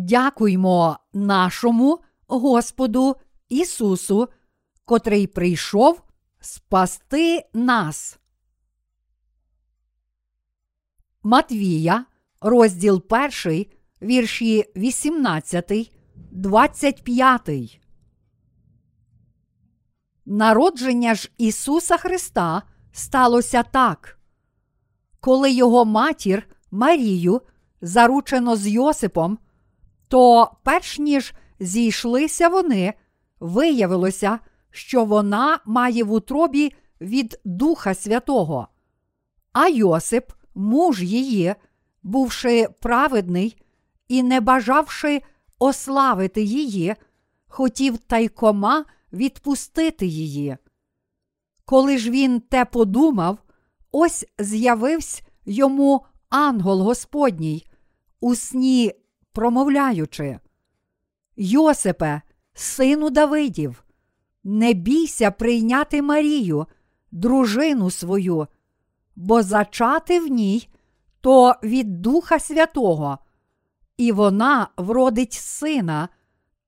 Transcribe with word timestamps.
Дякуймо 0.00 0.98
нашому 1.12 1.98
Господу 2.26 3.16
Ісусу, 3.48 4.28
котрий 4.84 5.26
прийшов 5.26 6.02
спасти 6.40 7.48
нас. 7.54 8.18
Матвія, 11.22 12.04
розділ 12.40 13.02
1, 13.44 13.66
вірші 14.02 14.64
18, 14.76 15.92
25. 16.16 17.80
Народження 20.26 21.14
ж 21.14 21.30
Ісуса 21.38 21.96
Христа 21.96 22.62
сталося 22.92 23.62
так. 23.62 24.18
Коли 25.20 25.52
його 25.52 25.84
матір 25.84 26.46
Марію 26.70 27.40
заручено 27.80 28.56
з 28.56 28.66
Йосипом, 28.68 29.38
то 30.10 30.50
перш 30.62 30.98
ніж 30.98 31.34
зійшлися 31.60 32.48
вони, 32.48 32.94
виявилося, 33.40 34.38
що 34.70 35.04
вона 35.04 35.58
має 35.66 36.04
в 36.04 36.12
утробі 36.12 36.72
від 37.00 37.40
Духа 37.44 37.94
Святого. 37.94 38.68
А 39.52 39.68
Йосип, 39.68 40.32
муж 40.54 41.02
її, 41.02 41.54
бувши 42.02 42.68
праведний 42.80 43.62
і 44.08 44.22
не 44.22 44.40
бажавши 44.40 45.22
ославити 45.58 46.42
її, 46.42 46.94
хотів 47.48 47.98
тайкома 47.98 48.84
відпустити 49.12 50.06
її. 50.06 50.56
Коли 51.64 51.98
ж 51.98 52.10
він 52.10 52.40
те 52.40 52.64
подумав, 52.64 53.38
ось 53.92 54.26
з'явився 54.38 55.22
йому 55.46 56.04
ангел 56.28 56.80
Господній, 56.80 57.66
у 58.20 58.34
сні 58.34 58.92
промовляючи. 59.32 60.38
Йосипе, 61.36 62.22
сину 62.54 63.10
Давидів, 63.10 63.84
не 64.44 64.72
бійся 64.72 65.30
прийняти 65.30 66.02
Марію, 66.02 66.66
дружину 67.12 67.90
свою, 67.90 68.46
бо 69.16 69.42
зачати 69.42 70.20
в 70.20 70.26
ній 70.26 70.68
то 71.20 71.54
від 71.62 72.02
Духа 72.02 72.38
Святого, 72.38 73.18
і 73.96 74.12
вона 74.12 74.68
вродить 74.76 75.32
сина, 75.32 76.08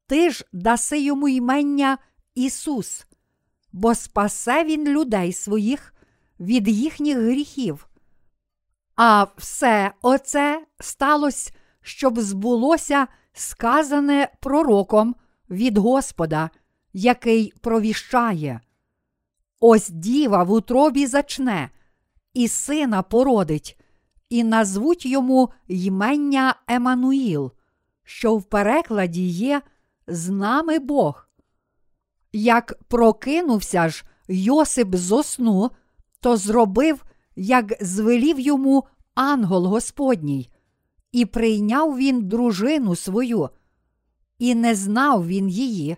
ти 0.07 0.31
ж 0.31 0.45
даси 0.53 1.01
йому 1.01 1.29
ймення 1.29 1.99
Ісус, 2.35 3.07
бо 3.73 3.95
спасе 3.95 4.65
він 4.65 4.89
людей 4.89 5.33
своїх 5.33 5.95
від 6.41 6.69
їхніх 6.69 7.19
гріхів. 7.19 7.89
А 8.97 9.27
все 9.37 9.93
оце 10.03 10.67
сталося, 10.81 11.53
щоб 11.83 12.20
збулося 12.20 13.06
сказане 13.33 14.28
пророком 14.41 15.16
від 15.50 15.78
Господа, 15.78 16.50
який 16.92 17.52
провіщає. 17.61 18.61
Ось 19.61 19.88
діва 19.88 20.42
в 20.42 20.50
утробі 20.53 21.06
зачне, 21.06 21.70
і 22.34 22.48
сина 22.48 23.03
породить, 23.03 23.80
і 24.28 24.44
назвуть 24.44 25.06
йому 25.06 25.50
ймення 25.69 26.55
Емануїл, 26.69 27.53
що 28.05 28.36
в 28.36 28.42
перекладі 28.42 29.28
є 29.28 29.62
з 30.06 30.28
нами 30.28 30.78
Бог. 30.78 31.28
Як 32.33 32.78
прокинувся 32.88 33.88
ж 33.88 34.05
Йосип 34.28 34.94
зо 34.94 35.22
сну, 35.22 35.71
то 36.21 36.37
зробив, 36.37 37.04
як 37.37 37.72
звелів 37.81 38.41
йому 38.41 38.84
ангел 39.15 39.66
Господній, 39.66 40.50
і 41.12 41.25
прийняв 41.27 41.97
він 41.97 42.28
дружину 42.28 42.97
свою, 42.97 43.50
і 44.39 44.55
не 44.55 44.75
знав 44.75 45.27
він 45.27 45.49
її, 45.49 45.97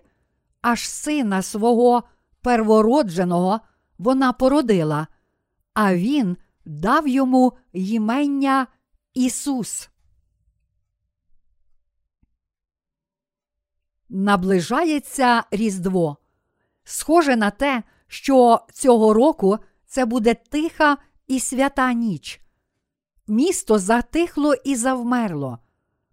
аж 0.61 0.89
сина 0.89 1.41
свого 1.41 2.03
первородженого 2.41 3.59
вона 3.97 4.33
породила, 4.33 5.07
а 5.73 5.95
він 5.95 6.37
дав 6.65 7.07
йому 7.07 7.53
ймення 7.73 8.67
Ісус. 9.13 9.89
Наближається 14.09 15.43
Різдво. 15.51 16.17
Схоже 16.83 17.35
на 17.35 17.51
те, 17.51 17.83
що 18.07 18.65
цього 18.73 19.13
року 19.13 19.57
це 19.85 20.05
буде 20.05 20.33
тиха 20.33 20.97
і 21.27 21.39
свята 21.39 21.93
ніч. 21.93 22.44
Місто 23.27 23.79
затихло 23.79 24.53
і 24.53 24.75
завмерло. 24.75 25.59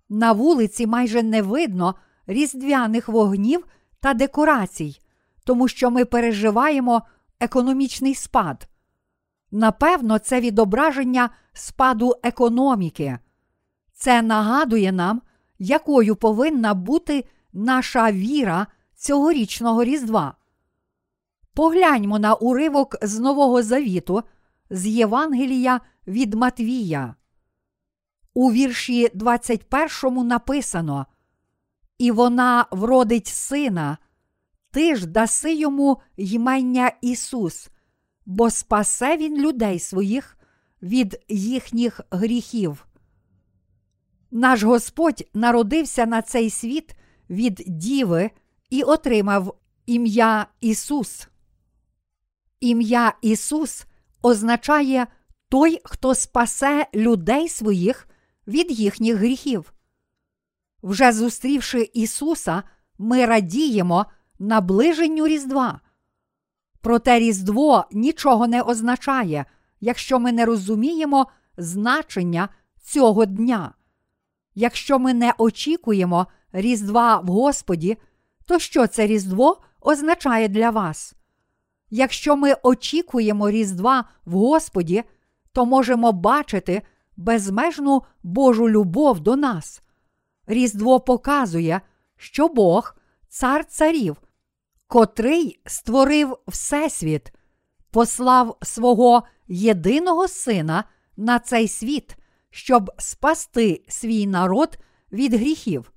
На 0.09 0.33
вулиці 0.33 0.87
майже 0.87 1.23
не 1.23 1.43
видно 1.43 1.95
різдвяних 2.27 3.09
вогнів 3.09 3.67
та 4.01 4.15
декорацій, 4.15 5.01
тому 5.45 5.69
що 5.69 5.91
ми 5.91 6.05
переживаємо 6.05 7.03
економічний 7.41 8.15
спад. 8.15 8.69
Напевно, 9.51 10.19
це 10.19 10.41
відображення 10.41 11.31
спаду 11.53 12.15
економіки. 12.23 13.19
Це 13.93 14.23
нагадує 14.23 14.93
нам, 14.93 15.23
якою 15.59 16.17
повинна 16.17 16.75
бути 16.75 17.25
наша 17.53 18.13
віра 18.13 18.67
цьогорічного 18.95 19.85
Різдва. 19.85 20.35
Погляньмо 21.55 22.19
на 22.19 22.35
уривок 22.35 22.97
з 23.03 23.19
Нового 23.19 23.63
Завіту 23.63 24.23
з 24.71 24.87
Євангелія 24.87 25.81
від 26.07 26.35
Матвія. 26.35 27.15
У 28.35 28.53
вірші 28.53 29.11
21 29.15 30.27
написано: 30.27 31.07
І 31.99 32.11
вона 32.11 32.67
вродить 32.71 33.27
сина, 33.27 33.99
ти 34.71 34.97
ж 34.97 35.07
даси 35.07 35.55
йому 35.55 36.01
ймення 36.17 36.93
Ісус, 37.01 37.69
бо 38.27 38.51
спасе 38.51 39.17
він 39.17 39.41
людей 39.41 39.79
своїх 39.79 40.39
від 40.83 41.25
їхніх 41.29 42.01
гріхів. 42.11 42.87
Наш 44.31 44.63
Господь 44.63 45.29
народився 45.35 46.07
на 46.07 46.23
цей 46.23 46.51
світ 46.51 46.97
від 47.31 47.63
Діви 47.67 48.31
і 48.71 48.83
отримав 48.83 49.59
ім'я 49.87 50.47
Ісус. 50.61 51.29
Ім'я 52.61 53.15
Ісус 53.23 53.87
означає 54.23 55.07
той, 55.53 55.81
хто 55.85 56.15
спасе 56.15 56.87
людей 56.95 57.49
своїх 57.49 58.09
від 58.47 58.79
їхніх 58.79 59.17
гріхів. 59.17 59.73
Вже 60.83 61.13
зустрівши 61.13 61.91
Ісуса, 61.95 62.63
ми 62.99 63.27
радіємо 63.27 64.07
наближенню 64.39 65.27
Різдва. 65.27 65.81
Проте 66.81 67.19
Різдво 67.19 67.85
нічого 67.93 68.47
не 68.47 68.63
означає, 68.63 69.45
якщо 69.81 70.19
ми 70.19 70.33
не 70.33 70.45
розуміємо 70.45 71.27
значення 71.57 72.49
цього 72.83 73.25
дня. 73.25 73.75
Якщо 74.55 74.99
ми 74.99 75.15
не 75.15 75.35
очікуємо 75.39 76.27
Різдва 76.53 77.21
в 77.21 77.27
Господі, 77.27 77.99
то 78.47 78.59
що 78.59 78.87
це 78.87 79.07
Різдво 79.07 79.61
означає 79.81 80.49
для 80.49 80.71
вас? 80.71 81.15
Якщо 81.91 82.37
ми 82.37 82.55
очікуємо 82.63 83.51
Різдва 83.51 84.05
в 84.25 84.33
Господі, 84.33 85.05
то 85.53 85.67
можемо 85.67 86.13
бачити 86.13 86.83
безмежну 87.17 88.03
Божу 88.23 88.69
любов 88.69 89.21
до 89.21 89.37
нас. 89.37 89.83
Різдво 90.47 91.01
показує, 91.01 91.81
що 92.17 92.49
Бог, 92.49 92.97
цар 93.29 93.65
царів, 93.65 94.17
котрий 94.87 95.61
створив 95.67 96.37
Всесвіт, 96.49 97.33
послав 97.91 98.57
свого 98.63 99.23
єдиного 99.49 100.29
сина 100.29 100.85
на 101.17 101.39
цей 101.39 101.69
світ, 101.69 102.17
щоб 102.51 102.91
спасти 102.99 103.85
свій 103.89 104.27
народ 104.27 104.79
від 105.13 105.35
гріхів. 105.35 105.93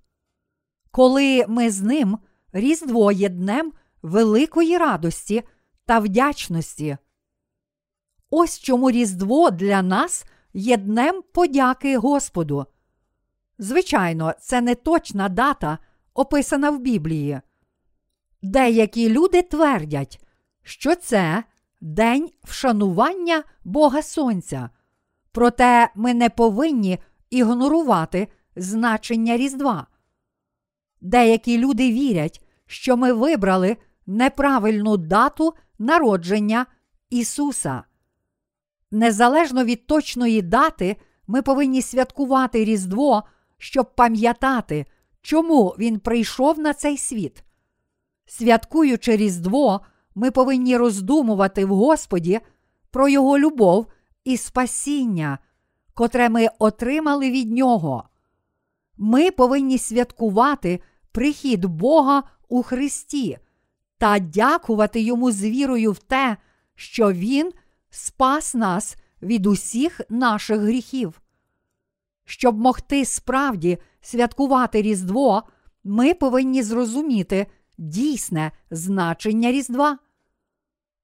Коли 0.91 1.45
ми 1.47 1.69
з 1.69 1.81
ним 1.81 2.17
Різдво 2.53 3.11
є 3.11 3.29
днем 3.29 3.73
великої 4.01 4.77
радості 4.77 5.43
та 5.85 5.99
вдячності. 5.99 6.97
Ось 8.29 8.59
чому 8.59 8.91
Різдво 8.91 9.51
для 9.51 9.81
нас 9.81 10.25
є 10.53 10.77
днем 10.77 11.23
подяки 11.33 11.97
Господу. 11.97 12.65
Звичайно, 13.59 14.33
це 14.39 14.61
не 14.61 14.75
точна 14.75 15.29
дата, 15.29 15.77
описана 16.13 16.69
в 16.69 16.79
Біблії. 16.79 17.41
Деякі 18.41 19.09
люди 19.09 19.41
твердять, 19.41 20.25
що 20.63 20.95
це 20.95 21.43
день 21.81 22.29
вшанування 22.43 23.43
Бога 23.63 24.01
Сонця. 24.01 24.69
Проте 25.31 25.89
ми 25.95 26.13
не 26.13 26.29
повинні 26.29 26.99
ігнорувати 27.29 28.27
значення 28.55 29.37
Різдва. 29.37 29.87
Деякі 31.01 31.57
люди 31.57 31.91
вірять, 31.91 32.41
що 32.65 32.97
ми 32.97 33.13
вибрали 33.13 33.77
неправильну 34.05 34.97
дату 34.97 35.53
народження 35.79 36.65
Ісуса. 37.09 37.83
Незалежно 38.91 39.63
від 39.63 39.87
точної 39.87 40.41
дати, 40.41 40.95
ми 41.27 41.41
повинні 41.41 41.81
святкувати 41.81 42.65
Різдво, 42.65 43.23
щоб 43.57 43.95
пам'ятати, 43.95 44.85
чому 45.21 45.75
Він 45.79 45.99
прийшов 45.99 46.59
на 46.59 46.73
цей 46.73 46.97
світ. 46.97 47.43
Святкуючи 48.25 49.17
Різдво, 49.17 49.81
ми 50.15 50.31
повинні 50.31 50.77
роздумувати 50.77 51.65
в 51.65 51.69
Господі 51.69 52.39
про 52.91 53.09
Його 53.09 53.39
любов 53.39 53.87
і 54.23 54.37
спасіння, 54.37 55.39
котре 55.93 56.29
ми 56.29 56.47
отримали 56.59 57.31
від 57.31 57.51
Нього. 57.51 58.03
Ми 58.97 59.31
повинні 59.31 59.77
святкувати 59.77 60.79
прихід 61.11 61.65
Бога 61.65 62.23
у 62.49 62.63
Христі 62.63 63.37
та 63.97 64.19
дякувати 64.19 65.01
Йому 65.01 65.31
з 65.31 65.43
вірою 65.43 65.91
в 65.91 65.97
те, 65.97 66.37
що 66.75 67.11
Він 67.11 67.51
спас 67.95 68.55
нас 68.55 68.95
від 69.21 69.45
усіх 69.45 70.01
наших 70.09 70.59
гріхів. 70.59 71.21
Щоб 72.25 72.57
могти 72.57 73.05
справді 73.05 73.77
святкувати 74.01 74.81
Різдво, 74.81 75.43
ми 75.83 76.13
повинні 76.13 76.63
зрозуміти 76.63 77.47
дійсне 77.77 78.51
значення 78.71 79.51
Різдва. 79.51 79.97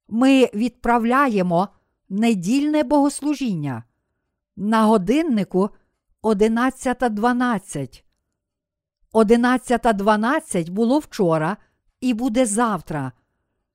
Ми 0.08 0.50
відправляємо 0.54 1.68
недільне 2.10 2.84
богослужіння. 2.84 3.84
На 4.56 4.86
годиннику 4.86 5.70
11.12. 6.24 8.04
11.12 9.14 10.72
було 10.72 11.00
вчора 11.00 11.58
і 12.02 12.14
буде 12.14 12.46
завтра. 12.46 13.12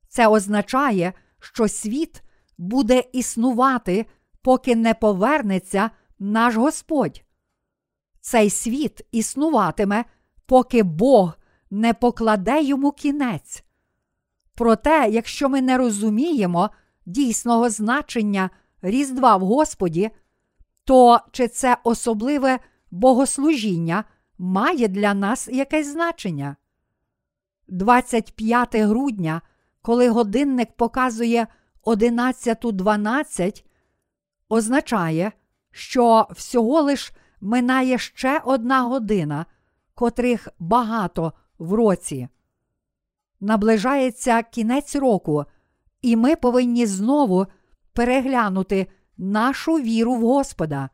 Це 0.09 0.29
означає, 0.29 1.13
що 1.41 1.69
світ 1.69 2.23
буде 2.59 3.05
існувати, 3.13 4.07
поки 4.43 4.77
не 4.77 4.95
повернеться 4.95 5.91
наш 6.19 6.57
Господь. 6.57 7.23
Цей 8.21 8.51
світ 8.51 9.07
існуватиме, 9.13 10.05
поки 10.47 10.83
Бог 10.83 11.39
не 11.71 11.95
покладе 11.95 12.63
йому 12.63 12.93
кінець. 12.93 13.65
Проте, 14.55 15.09
якщо 15.11 15.49
ми 15.49 15.61
не 15.61 15.79
розуміємо 15.79 16.71
дійсного 17.07 17.71
значення 17.71 18.51
Різдва 18.83 19.37
в 19.37 19.41
Господі, 19.41 20.11
то 20.85 21.21
чи 21.33 21.49
це 21.49 21.77
особливе 21.85 22.59
богослужіння 22.91 24.05
має 24.39 24.89
для 24.89 25.15
нас 25.15 25.49
якесь 25.49 25.87
значення? 25.87 26.57
25 27.69 28.77
грудня, 28.77 29.43
коли 29.83 30.09
годинник 30.09 30.73
показує 30.77 31.47
11.12, 31.87 33.65
означає, 34.49 35.33
що 35.71 36.27
всього 36.31 36.83
лиш 36.83 37.13
минає 37.41 37.99
ще 37.99 38.41
одна 38.45 38.83
година, 38.83 39.47
котрих 39.95 40.49
багато 40.59 41.33
в 41.59 41.73
році. 41.73 42.29
Наближається 43.41 44.43
кінець 44.43 44.97
року, 44.97 45.45
і 46.03 46.17
ми 46.17 46.37
повинні 46.37 46.87
знову 46.87 47.47
переглянути 47.93 48.87
нашу 49.17 49.75
віру 49.75 50.15
в 50.15 50.21
Господа. 50.21 50.91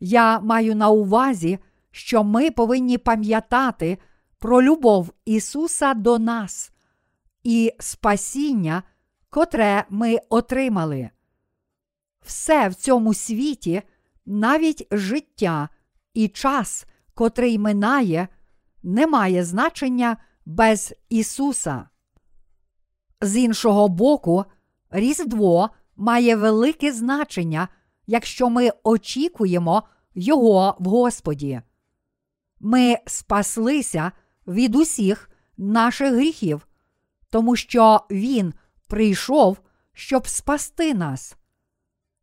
Я 0.00 0.40
маю 0.40 0.74
на 0.74 0.88
увазі, 0.88 1.58
що 1.90 2.24
ми 2.24 2.50
повинні 2.50 2.98
пам'ятати 2.98 3.98
про 4.38 4.62
любов 4.62 5.12
Ісуса 5.24 5.94
до 5.94 6.18
нас 6.18 6.72
і 7.44 7.72
спасіння, 7.78 8.82
котре 9.30 9.84
ми 9.90 10.18
отримали. 10.28 11.10
Все 12.22 12.68
в 12.68 12.74
цьому 12.74 13.14
світі, 13.14 13.82
навіть 14.26 14.86
життя 14.90 15.68
і 16.14 16.28
час, 16.28 16.86
котрий 17.14 17.58
минає, 17.58 18.28
не 18.82 19.06
має 19.06 19.44
значення 19.44 20.16
без 20.46 20.94
Ісуса. 21.08 21.88
З 23.20 23.36
іншого 23.36 23.88
боку, 23.88 24.44
Різдво 24.90 25.70
має 25.96 26.36
велике 26.36 26.92
значення, 26.92 27.68
якщо 28.06 28.50
ми 28.50 28.70
очікуємо 28.82 29.82
Його 30.14 30.76
в 30.78 30.84
Господі. 30.88 31.60
Ми 32.60 32.96
спаслися 33.06 34.12
від 34.46 34.76
усіх 34.76 35.30
наших 35.56 36.14
гріхів, 36.14 36.66
тому 37.30 37.56
що 37.56 38.00
Він 38.10 38.54
прийшов, 38.88 39.60
щоб 39.92 40.28
спасти 40.28 40.94
нас. 40.94 41.36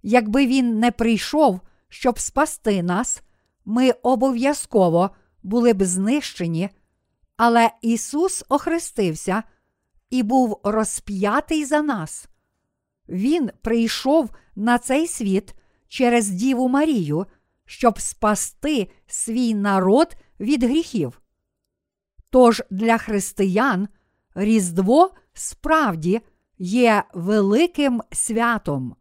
Якби 0.04 0.48
Він 0.48 0.80
не 0.80 0.92
прийшов, 0.92 1.60
щоб 1.90 2.20
спасти 2.20 2.84
нас, 2.84 3.22
ми 3.66 3.92
обов'язково 3.92 5.10
були 5.44 5.74
б 5.74 5.84
знищені, 5.84 6.70
але 7.38 7.72
Ісус 7.82 8.44
охрестився 8.50 9.44
і 10.10 10.24
був 10.24 10.62
розп'ятий 10.64 11.66
за 11.66 11.82
нас. 11.82 12.28
Він 13.10 13.50
прийшов 13.62 14.30
на 14.56 14.78
цей 14.78 15.08
світ 15.08 15.56
через 15.88 16.30
Діву 16.30 16.70
Марію, 16.70 17.26
щоб 17.66 18.00
спасти 18.00 18.90
свій 19.08 19.54
народ 19.54 20.16
від 20.40 20.64
гріхів. 20.64 21.22
Тож 22.30 22.64
для 22.70 22.98
християн 22.98 23.88
Різдво 24.36 25.12
справді 25.34 26.22
є 26.58 27.04
великим 27.14 28.02
святом. 28.12 28.96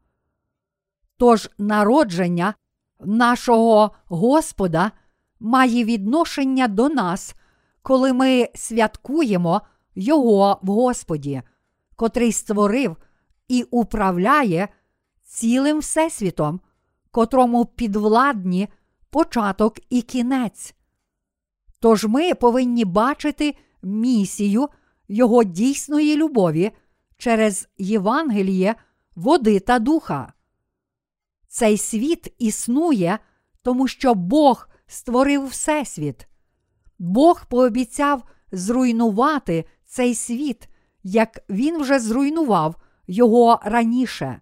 Тож 1.17 1.51
народження 1.59 2.55
нашого 3.01 3.91
Господа 4.07 4.91
має 5.41 5.85
відношення 5.85 6.69
до 6.69 6.89
нас, 6.89 7.35
коли 7.83 8.13
ми 8.13 8.49
святкуємо 8.55 9.61
Його 9.95 10.59
в 10.63 10.67
Господі, 10.71 11.43
котрий 11.97 12.33
створив 12.33 12.97
і 13.49 13.63
управляє 13.63 14.69
цілим 15.23 15.79
Всесвітом, 15.79 16.61
котрому 17.11 17.65
підвладні 17.65 18.69
початок 19.11 19.79
і 19.91 20.03
кінець. 20.03 20.75
Тож 21.81 22.05
ми 22.05 22.35
повинні 22.35 22.85
бачити 22.85 23.55
місію 23.83 24.69
Його 25.09 25.45
дійсної 25.45 26.17
любові 26.17 26.73
через 27.25 27.69
Євангеліє, 27.79 28.75
води 29.17 29.61
та 29.61 29.79
духа. 29.79 30.33
Цей 31.49 31.79
світ 31.79 32.35
існує, 32.39 33.19
тому 33.63 33.89
що 33.89 34.15
Бог 34.15 34.69
створив 34.87 35.47
Всесвіт. 35.47 36.29
Бог 36.99 37.47
пообіцяв 37.47 38.23
зруйнувати 38.53 39.65
цей 39.85 40.15
світ, 40.15 40.69
як 41.03 41.39
він 41.49 41.79
вже 41.79 41.99
зруйнував 41.99 42.77
його 43.07 43.61
раніше. 43.65 44.41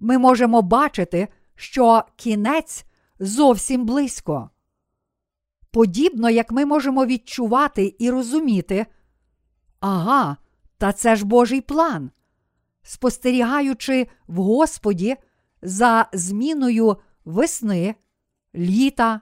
Ми 0.00 0.18
можемо 0.18 0.62
бачити, 0.62 1.28
що 1.54 2.04
кінець 2.16 2.84
зовсім 3.20 3.84
близько. 3.84 4.50
Подібно 5.70 6.30
як 6.30 6.52
ми 6.52 6.66
можемо 6.66 7.06
відчувати 7.06 7.96
і 7.98 8.10
розуміти, 8.10 8.86
ага, 9.80 10.36
та 10.80 10.92
це 10.92 11.16
ж 11.16 11.26
Божий 11.26 11.60
план. 11.60 12.10
Спостерігаючи 12.82 14.06
в 14.26 14.36
Господі 14.36 15.16
за 15.62 16.08
зміною 16.12 16.96
весни, 17.24 17.94
літа, 18.54 19.20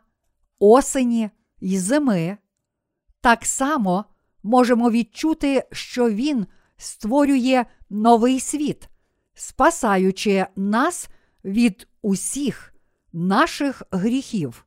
осені 0.59 1.31
й 1.61 1.79
зими, 1.79 2.37
так 3.21 3.45
само 3.45 4.05
можемо 4.43 4.91
відчути, 4.91 5.69
що 5.73 6.11
Він 6.11 6.47
створює 6.77 7.65
новий 7.91 8.41
світ, 8.41 8.89
спасаючи 9.35 10.47
нас 10.57 11.09
від 11.45 11.89
усіх 12.03 12.75
наших 13.13 13.83
гріхів. 13.91 14.67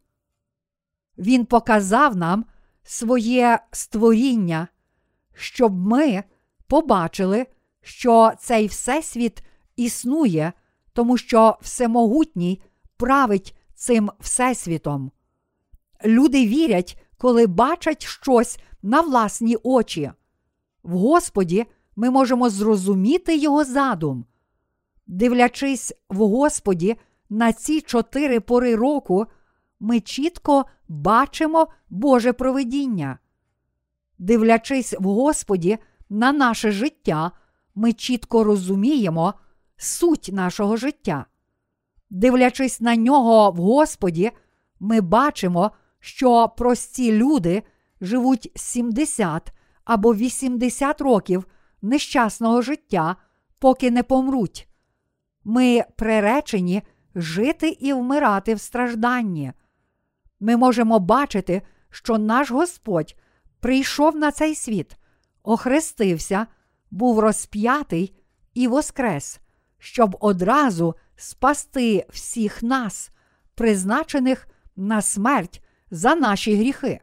Він 1.18 1.46
показав 1.46 2.16
нам 2.16 2.46
своє 2.84 3.60
створіння, 3.72 4.68
щоб 5.34 5.74
ми 5.74 6.24
побачили, 6.72 7.46
що 7.82 8.32
цей 8.40 8.68
Всесвіт 8.68 9.44
існує, 9.76 10.54
тому 10.94 11.18
що 11.18 11.58
Всемогутній 11.62 12.62
править 12.98 13.56
цим 13.76 14.12
Всесвітом. 14.20 15.12
Люди 16.06 16.48
вірять, 16.48 17.04
коли 17.18 17.48
бачать 17.48 18.04
щось 18.06 18.60
на 18.82 19.02
власні 19.02 19.58
очі. 19.64 20.12
В 20.84 20.98
Господі 20.98 21.66
ми 21.96 22.10
можемо 22.10 22.50
зрозуміти 22.50 23.38
Його 23.38 23.64
задум. 23.64 24.26
Дивлячись 25.08 25.94
в 26.10 26.18
Господі 26.18 26.96
на 27.30 27.54
ці 27.54 27.82
чотири 27.82 28.40
пори 28.40 28.76
року, 28.76 29.26
ми 29.80 30.00
чітко 30.00 30.66
бачимо 30.88 31.68
Боже 31.90 32.34
провидіння. 32.34 33.20
Дивлячись 34.18 34.94
в 35.00 35.04
Господі 35.04 35.78
на 36.12 36.32
наше 36.32 36.72
життя, 36.72 37.32
ми 37.76 37.94
чітко 37.94 38.44
розуміємо 38.44 39.34
суть 39.78 40.30
нашого 40.34 40.78
життя. 40.78 41.26
Дивлячись 42.10 42.82
на 42.82 42.96
нього 42.96 43.52
в 43.52 43.56
Господі, 43.56 44.32
ми 44.80 45.02
бачимо, 45.02 45.72
що 46.00 46.50
прості 46.58 47.12
люди 47.12 47.64
живуть 48.02 48.52
70 48.56 49.54
або 49.86 50.16
80 50.16 51.02
років 51.02 51.46
нещасного 51.82 52.62
життя, 52.62 53.16
поки 53.60 53.92
не 53.92 54.04
помруть. 54.04 54.68
Ми 55.44 55.84
приречені 55.96 56.82
жити 57.16 57.70
і 57.70 57.94
вмирати 57.94 58.56
в 58.56 58.60
стражданні. 58.60 59.54
Ми 60.40 60.58
можемо 60.58 61.00
бачити, 61.00 61.62
що 61.90 62.18
наш 62.18 62.52
Господь 62.52 63.16
прийшов 63.60 64.16
на 64.16 64.32
цей 64.32 64.56
світ, 64.56 64.98
охрестився, 65.44 66.48
був 66.92 67.20
розп'ятий 67.20 68.16
і 68.54 68.68
воскрес, 68.68 69.40
щоб 69.78 70.18
одразу 70.20 70.96
спасти 71.16 72.06
всіх 72.10 72.64
нас, 72.64 73.12
призначених 73.56 74.48
на 74.76 75.02
смерть 75.02 75.64
за 75.92 76.16
наші 76.16 76.56
гріхи. 76.56 77.00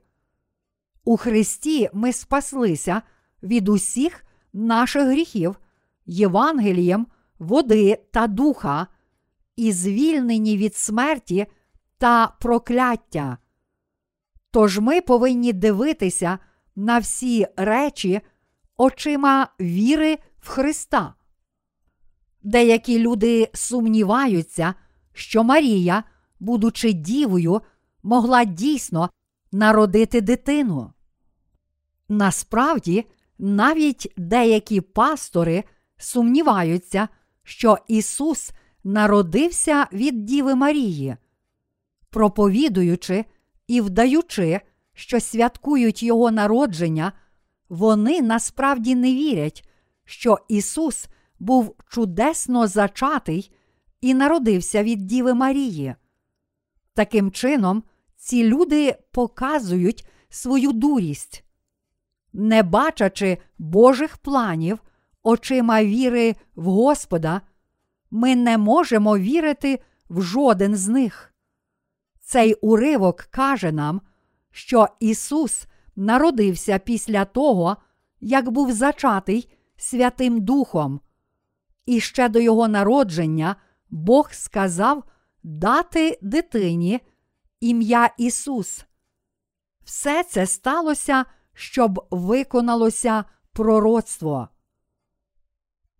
У 1.04 1.16
Христі 1.16 1.90
ми 1.92 2.12
спаслися 2.12 3.02
від 3.42 3.68
усіх 3.68 4.25
наших 4.52 5.02
гріхів, 5.02 5.61
Євангелієм, 6.07 7.07
води 7.38 7.99
та 8.12 8.26
духа, 8.26 8.87
і 9.57 9.73
звільнені 9.73 10.57
від 10.57 10.76
смерті 10.76 11.47
та 11.99 12.26
прокляття. 12.40 13.38
Тож 14.50 14.78
ми 14.78 15.00
повинні 15.00 15.52
дивитися 15.52 16.38
на 16.78 16.99
всі 16.99 17.47
речі 17.56 18.20
очима 18.76 19.49
віри 19.61 20.18
в 20.40 20.49
Христа. 20.49 21.14
Деякі 22.42 22.99
люди 22.99 23.50
сумніваються, 23.54 24.75
що 25.12 25.44
Марія, 25.44 26.04
будучи 26.40 26.92
дівою, 26.92 27.61
могла 28.02 28.44
дійсно 28.44 29.11
народити 29.52 30.20
дитину. 30.20 30.92
Насправді, 32.08 33.06
навіть 33.38 34.12
деякі 34.16 34.80
пастори 34.80 35.64
сумніваються, 35.97 37.08
що 37.42 37.78
Ісус 37.88 38.50
народився 38.85 39.87
від 39.92 40.25
Діви 40.25 40.54
Марії, 40.54 41.16
проповідуючи 42.11 43.25
і 43.66 43.80
вдаючи, 43.80 44.61
що 44.99 45.21
святкують 45.21 46.02
Його 46.02 46.31
народження, 46.31 47.12
вони 47.69 48.23
насправді 48.23 48.95
не 48.95 49.14
вірять, 49.14 49.69
що 50.05 50.38
Ісус 50.49 51.09
був 51.38 51.75
чудесно 51.88 52.67
зачатий 52.67 53.52
і 54.00 54.14
народився 54.14 54.83
від 54.83 55.07
Діви 55.07 55.35
Марії. 55.35 55.95
Таким 56.95 57.31
чином, 57.31 57.83
ці 58.17 58.45
люди 58.45 58.99
показують 59.11 60.09
свою 60.28 60.73
дурість. 60.73 61.45
Не 62.33 62.62
бачачи 62.62 63.38
Божих 63.59 64.17
планів 64.17 64.78
очима 65.23 65.85
віри 65.85 66.35
в 66.57 66.64
Господа, 66.64 67.40
ми 68.11 68.37
не 68.37 68.59
можемо 68.59 69.19
вірити 69.19 69.81
в 70.09 70.23
жоден 70.23 70.76
з 70.76 70.88
них. 70.88 71.35
Цей 72.21 72.55
уривок 72.55 73.21
каже 73.21 73.73
нам, 73.73 74.00
що 74.59 74.88
Ісус 75.00 75.67
народився 75.97 76.79
після 76.79 77.25
того, 77.25 77.77
як 78.21 78.50
був 78.50 78.73
зачатий 78.73 79.53
Святим 79.77 80.41
Духом, 80.41 81.00
і 81.87 82.00
ще 82.00 82.29
до 82.29 82.41
Його 82.41 82.69
народження 82.69 83.57
Бог 83.91 84.33
сказав 84.33 85.05
дати 85.43 86.19
дитині 86.23 87.00
ім'я 87.61 88.11
Ісус. 88.19 88.85
Все 89.85 90.25
це 90.25 90.47
сталося, 90.47 91.25
щоб 91.55 92.07
виконалося 92.11 93.25
пророцтво. 93.53 94.49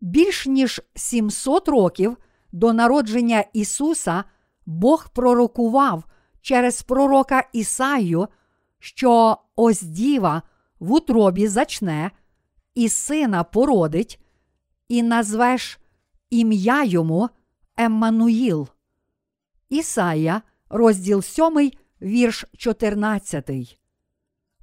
Більш 0.01 0.47
ніж 0.47 0.81
700 0.95 1.69
років 1.69 2.17
до 2.53 2.73
народження 2.73 3.45
Ісуса 3.53 4.25
Бог 4.67 5.09
пророкував 5.09 6.05
через 6.41 6.83
пророка 6.83 7.49
Ісаю, 7.53 8.29
що 8.79 9.37
ось 9.57 9.83
діва 9.83 10.43
в 10.81 10.93
утробі 10.93 11.49
зачне, 11.49 12.11
і 12.75 12.89
сина 12.89 13.45
породить, 13.45 14.21
і 14.89 15.03
назвеш 15.03 15.79
ім'я 16.31 16.85
йому 16.85 17.29
Еммануїл. 17.77 18.69
Ісая, 19.69 20.43
розділ 20.69 21.23
7, 21.23 21.71
вірш 22.03 22.45
14. 22.57 23.79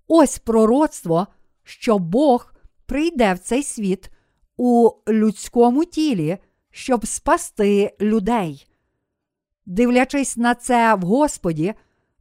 Ось 0.08 0.38
пророцтво, 0.38 1.28
що 1.64 2.00
Бог 2.00 2.54
прийде 2.86 3.34
в 3.34 3.40
цей 3.40 3.64
світ 3.64 4.10
у 4.58 4.92
людському 5.08 5.86
тілі, 5.86 6.38
щоб 6.72 7.08
спасти 7.08 7.96
людей. 8.02 8.68
Дивлячись 9.66 10.38
на 10.38 10.56
це 10.56 10.96
в 10.96 11.02
Господі, 11.02 11.74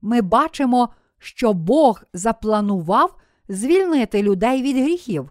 ми 0.02 0.22
бачимо, 0.22 0.88
що 1.18 1.52
Бог 1.52 2.02
запланував 2.12 3.16
звільнити 3.49 4.23
людей 4.23 4.62
від 4.62 4.76
гріхів. 4.76 5.30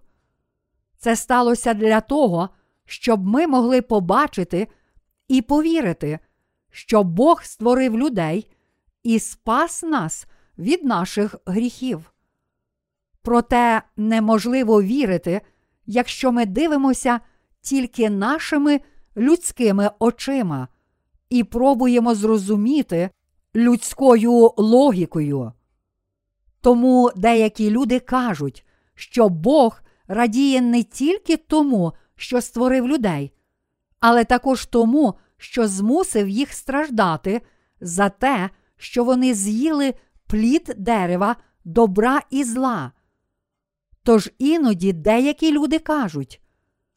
Це 0.97 1.15
сталося 1.15 1.73
для 1.73 2.01
того, 2.01 2.49
щоб 2.85 3.25
ми 3.27 3.47
могли 3.47 3.81
побачити 3.81 4.67
і 5.27 5.41
повірити, 5.41 6.19
що 6.71 7.03
Бог 7.03 7.43
створив 7.43 7.97
людей 7.97 8.51
і 9.03 9.19
спас 9.19 9.83
нас 9.83 10.27
від 10.57 10.83
наших 10.83 11.35
гріхів. 11.45 12.13
Проте 13.21 13.81
неможливо 13.97 14.81
вірити, 14.81 15.41
якщо 15.85 16.31
ми 16.31 16.45
дивимося 16.45 17.19
тільки 17.61 18.09
нашими 18.09 18.81
людськими 19.17 19.91
очима 19.99 20.67
і 21.29 21.43
пробуємо 21.43 22.15
зрозуміти 22.15 23.09
людською 23.55 24.51
логікою. 24.57 25.51
Тому 26.63 27.11
деякі 27.15 27.69
люди 27.69 27.99
кажуть, 27.99 28.65
що 28.95 29.29
Бог 29.29 29.81
радіє 30.07 30.61
не 30.61 30.83
тільки 30.83 31.37
тому, 31.37 31.93
що 32.15 32.41
створив 32.41 32.87
людей, 32.87 33.33
але 33.99 34.23
також 34.23 34.65
тому, 34.65 35.13
що 35.37 35.67
змусив 35.67 36.29
їх 36.29 36.53
страждати 36.53 37.41
за 37.81 38.09
те, 38.09 38.49
що 38.77 39.03
вони 39.03 39.33
з'їли 39.33 39.93
плід 40.27 40.73
дерева 40.77 41.35
добра 41.65 42.21
і 42.29 42.43
зла. 42.43 42.91
Тож 44.03 44.31
іноді 44.37 44.93
деякі 44.93 45.51
люди 45.51 45.79
кажуть, 45.79 46.41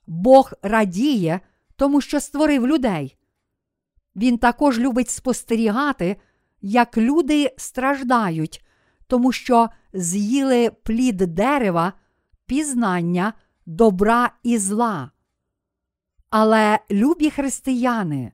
Бог 0.06 0.52
радіє, 0.62 1.40
тому 1.76 2.00
що 2.00 2.20
створив 2.20 2.66
людей. 2.66 3.16
Він 4.16 4.38
також 4.38 4.78
любить 4.78 5.10
спостерігати, 5.10 6.16
як 6.60 6.96
люди 6.96 7.54
страждають, 7.56 8.65
тому 9.06 9.32
що 9.32 9.68
з'їли 9.92 10.70
плід 10.70 11.16
дерева, 11.16 11.92
пізнання, 12.46 13.32
добра 13.66 14.30
і 14.42 14.58
зла. 14.58 15.10
Але, 16.30 16.78
любі 16.90 17.30
християни, 17.30 18.32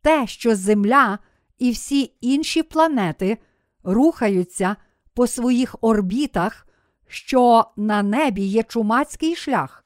те, 0.00 0.26
що 0.26 0.56
Земля 0.56 1.18
і 1.58 1.70
всі 1.70 2.14
інші 2.20 2.62
планети 2.62 3.38
рухаються 3.84 4.76
по 5.14 5.26
своїх 5.26 5.76
орбітах, 5.80 6.66
що 7.06 7.64
на 7.76 8.02
небі 8.02 8.42
є 8.42 8.62
чумацький 8.62 9.36
шлях, 9.36 9.84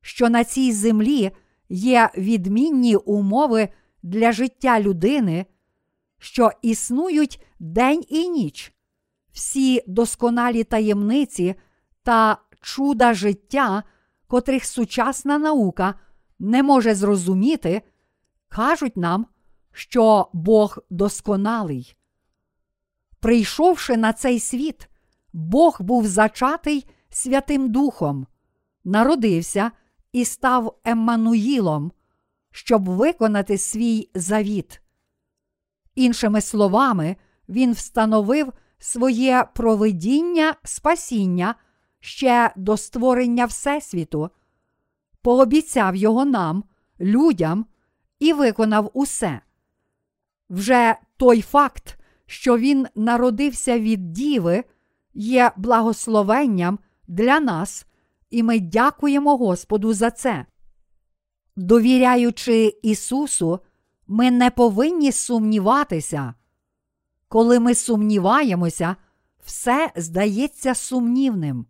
що 0.00 0.28
на 0.28 0.44
цій 0.44 0.72
землі 0.72 1.30
є 1.68 2.10
відмінні 2.16 2.96
умови 2.96 3.68
для 4.02 4.32
життя 4.32 4.80
людини, 4.80 5.46
що 6.18 6.50
існують 6.62 7.44
день 7.58 8.04
і 8.08 8.28
ніч, 8.28 8.72
всі 9.38 9.82
досконалі 9.86 10.64
таємниці 10.64 11.54
та 12.02 12.38
чуда 12.60 13.14
життя, 13.14 13.82
котрих 14.26 14.64
сучасна 14.64 15.38
наука 15.38 15.94
не 16.38 16.62
може 16.62 16.94
зрозуміти, 16.94 17.82
кажуть 18.48 18.96
нам, 18.96 19.26
що 19.72 20.28
Бог 20.32 20.78
досконалий. 20.90 21.96
Прийшовши 23.20 23.96
на 23.96 24.12
цей 24.12 24.40
світ, 24.40 24.88
Бог 25.32 25.76
був 25.80 26.06
зачатий 26.06 26.86
Святим 27.10 27.72
Духом, 27.72 28.26
народився 28.84 29.70
і 30.12 30.24
став 30.24 30.78
Еммануїлом, 30.84 31.92
щоб 32.50 32.88
виконати 32.88 33.58
свій 33.58 34.10
завіт. 34.14 34.80
Іншими 35.94 36.40
словами, 36.40 37.16
він 37.48 37.72
встановив 37.72 38.52
своє 38.78 39.44
провидіння 39.54 40.54
спасіння 40.64 41.54
ще 42.00 42.52
до 42.56 42.76
створення 42.76 43.44
Всесвіту, 43.44 44.30
пообіцяв 45.22 45.96
його 45.96 46.24
нам, 46.24 46.64
людям, 47.00 47.66
і 48.18 48.32
виконав 48.32 48.90
усе. 48.94 49.40
Вже 50.50 50.96
той 51.16 51.42
факт, 51.42 51.98
що 52.26 52.58
він 52.58 52.86
народився 52.94 53.78
від 53.78 54.12
Діви, 54.12 54.64
є 55.14 55.52
благословенням 55.56 56.78
для 57.08 57.40
нас, 57.40 57.86
і 58.30 58.42
ми 58.42 58.60
дякуємо 58.60 59.36
Господу 59.36 59.92
за 59.92 60.10
це. 60.10 60.46
Довіряючи 61.56 62.78
Ісусу, 62.82 63.60
ми 64.06 64.30
не 64.30 64.50
повинні 64.50 65.12
сумніватися. 65.12 66.34
Коли 67.28 67.60
ми 67.60 67.74
сумніваємося, 67.74 68.96
все 69.44 69.92
здається 69.96 70.74
сумнівним. 70.74 71.66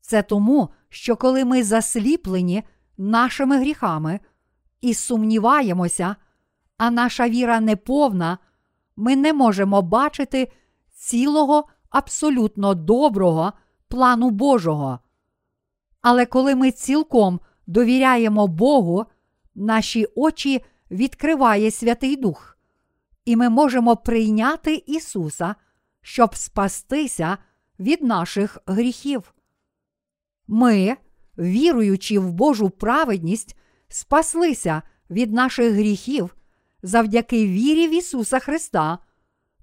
Це 0.00 0.22
тому, 0.22 0.68
що 0.88 1.16
коли 1.16 1.44
ми 1.44 1.62
засліплені 1.62 2.62
нашими 2.98 3.58
гріхами 3.58 4.20
і 4.80 4.94
сумніваємося, 4.94 6.16
а 6.76 6.90
наша 6.90 7.28
віра 7.28 7.60
неповна, 7.60 8.38
ми 8.96 9.16
не 9.16 9.32
можемо 9.32 9.82
бачити 9.82 10.52
цілого 10.94 11.64
абсолютно 11.90 12.74
доброго 12.74 13.52
плану 13.88 14.30
Божого. 14.30 14.98
Але 16.02 16.26
коли 16.26 16.54
ми 16.54 16.70
цілком 16.70 17.40
довіряємо 17.66 18.46
Богу, 18.46 19.04
наші 19.54 20.06
очі 20.16 20.64
відкриває 20.90 21.70
Святий 21.70 22.16
Дух, 22.16 22.55
і 23.26 23.36
ми 23.36 23.48
можемо 23.48 23.96
прийняти 23.96 24.82
Ісуса, 24.86 25.54
щоб 26.02 26.36
спастися 26.36 27.38
від 27.78 28.02
наших 28.02 28.58
гріхів. 28.66 29.34
Ми, 30.46 30.96
віруючи 31.38 32.18
в 32.18 32.32
Божу 32.32 32.70
праведність, 32.70 33.56
спаслися 33.88 34.82
від 35.10 35.32
наших 35.32 35.72
гріхів 35.72 36.36
завдяки 36.82 37.46
вірі 37.46 37.88
в 37.88 37.94
Ісуса 37.94 38.38
Христа, 38.38 38.98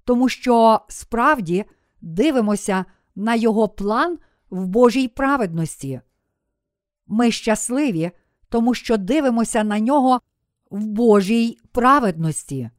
тому 0.04 0.28
що 0.28 0.80
справді 0.88 1.64
дивимося 2.00 2.84
на 3.14 3.34
Його 3.34 3.68
план 3.68 4.18
в 4.50 4.66
Божій 4.66 5.08
праведності. 5.08 6.00
Ми 7.06 7.30
щасливі, 7.30 8.10
тому 8.48 8.74
що 8.74 8.96
дивимося 8.96 9.64
на 9.64 9.80
нього 9.80 10.20
в 10.70 10.86
Божій 10.86 11.58
праведності. 11.72 12.70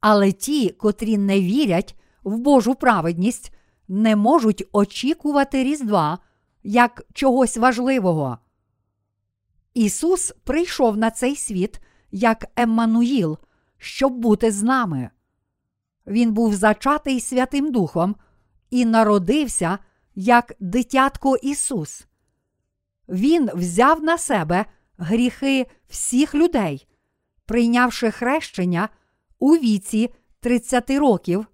Але 0.00 0.32
ті, 0.32 0.70
котрі 0.70 1.18
не 1.18 1.40
вірять 1.40 1.96
в 2.24 2.38
Божу 2.38 2.74
праведність, 2.74 3.52
не 3.88 4.16
можуть 4.16 4.64
очікувати 4.72 5.64
Різдва 5.64 6.18
як 6.62 7.02
чогось 7.12 7.56
важливого. 7.56 8.38
Ісус 9.74 10.32
прийшов 10.44 10.96
на 10.96 11.10
цей 11.10 11.36
світ 11.36 11.80
як 12.10 12.46
Еммануїл, 12.56 13.38
щоб 13.78 14.12
бути 14.12 14.50
з 14.50 14.62
нами. 14.62 15.10
Він 16.06 16.32
був 16.32 16.54
зачатий 16.54 17.20
Святим 17.20 17.72
Духом 17.72 18.16
і 18.70 18.84
народився 18.84 19.78
як 20.14 20.52
дитятко 20.60 21.36
Ісус. 21.36 22.06
Він 23.08 23.50
взяв 23.54 24.02
на 24.02 24.18
себе 24.18 24.64
гріхи 24.98 25.66
всіх 25.88 26.34
людей, 26.34 26.88
прийнявши 27.46 28.10
хрещення 28.10 28.88
у 29.38 29.56
віці 29.56 30.14
30 30.40 30.90
років, 30.90 31.46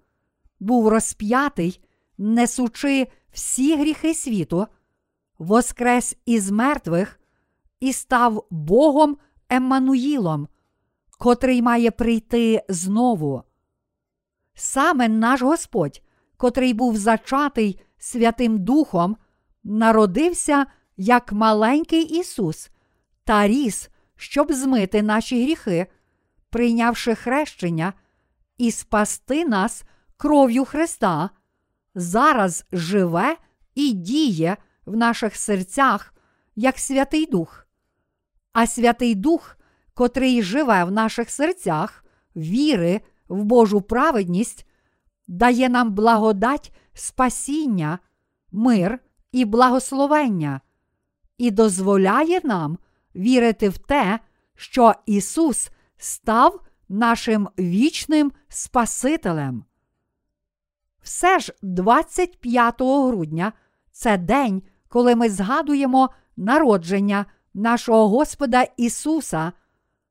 був 0.61 0.89
розп'ятий, 0.89 1.81
несучи 2.19 3.09
всі 3.33 3.77
гріхи 3.77 4.15
світу, 4.15 4.67
воскрес 5.39 6.17
із 6.27 6.51
мертвих 6.51 7.21
і 7.81 7.93
став 7.93 8.47
Богом 8.51 9.17
Еммануїлом, 9.49 10.49
котрий 11.19 11.63
має 11.63 11.91
прийти 11.91 12.63
знову. 12.69 13.43
Саме 14.55 15.09
наш 15.09 15.43
Господь, 15.43 16.03
котрий 16.37 16.75
був 16.75 16.97
зачатий 16.97 17.81
Святим 17.99 18.59
Духом, 18.59 19.17
народився 19.65 20.67
як 20.97 21.33
маленький 21.33 22.03
Ісус 22.03 22.71
та 23.25 23.49
ріс, 23.49 23.91
щоб 24.17 24.53
змити 24.53 25.03
наші 25.03 25.45
гріхи, 25.45 25.87
прийнявши 26.53 27.15
хрещення 27.15 27.93
і 28.59 28.71
спасти 28.71 29.45
нас 29.45 29.85
кров'ю 30.17 30.65
Христа, 30.65 31.31
зараз 31.95 32.65
живе 32.73 33.37
і 33.75 33.93
діє 33.93 34.57
в 34.87 34.97
наших 34.97 35.37
серцях 35.37 36.15
як 36.57 36.79
Святий 36.79 37.27
Дух. 37.27 37.67
А 38.53 38.67
Святий 38.67 39.15
Дух, 39.15 39.57
котрий 39.95 40.43
живе 40.43 40.85
в 40.85 40.93
наших 40.93 41.31
серцях, 41.31 42.05
віри 42.37 43.01
в 43.29 43.45
Божу 43.45 43.81
праведність, 43.81 44.67
дає 45.29 45.69
нам 45.69 45.95
благодать 45.95 46.73
спасіння, 46.95 47.99
мир 48.51 48.99
і 49.33 49.45
благословення, 49.45 50.61
і 51.39 51.51
дозволяє 51.51 52.41
нам 52.45 52.79
вірити 53.15 53.69
в 53.69 53.79
те, 53.79 54.19
що 54.57 54.95
Ісус 55.07 55.71
став 56.03 56.61
нашим 56.89 57.49
вічним 57.59 58.33
Спасителем. 58.49 59.65
Все 61.03 61.39
ж 61.39 61.53
25 61.63 62.75
грудня 62.81 63.53
це 63.93 64.19
день, 64.19 64.63
коли 64.89 65.17
ми 65.17 65.31
згадуємо 65.31 66.11
народження 66.37 67.27
нашого 67.55 68.09
Господа 68.09 68.63
Ісуса, 68.77 69.53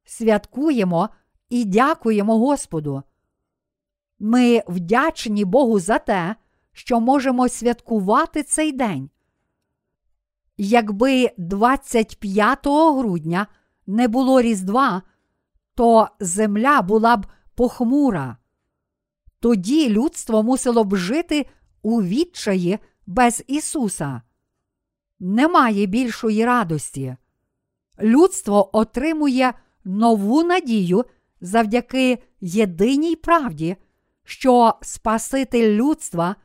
святкуємо 0.03 1.09
і 1.49 1.65
дякуємо 1.65 2.37
Господу. 2.37 3.03
Ми 4.19 4.63
вдячні 4.67 5.45
Богу 5.45 5.79
за 5.79 5.99
те, 5.99 6.35
що 6.73 6.99
можемо 6.99 7.49
святкувати 7.49 8.43
цей 8.43 8.71
день. 8.71 9.09
Якби 10.57 11.29
25 11.37 12.59
грудня 12.67 13.47
не 13.87 14.07
було 14.07 14.41
Різдва, 14.41 15.01
то 15.81 16.09
земля 16.19 16.81
була 16.81 17.17
б 17.17 17.25
похмура. 17.55 18.37
Тоді 19.39 19.89
людство 19.89 20.43
мусило 20.43 20.83
б 20.83 20.95
жити 20.95 21.45
у 21.81 22.03
відчаї 22.03 22.79
без 23.07 23.43
Ісуса. 23.47 24.21
Немає 25.19 25.85
більшої 25.85 26.45
радості. 26.45 27.15
Людство 28.01 28.77
отримує 28.77 29.53
нову 29.83 30.43
надію 30.43 31.05
завдяки 31.41 32.23
єдиній 32.41 33.15
правді, 33.15 33.75
що 34.23 34.73
Спаситель 34.81 35.75
людства, 35.75 36.35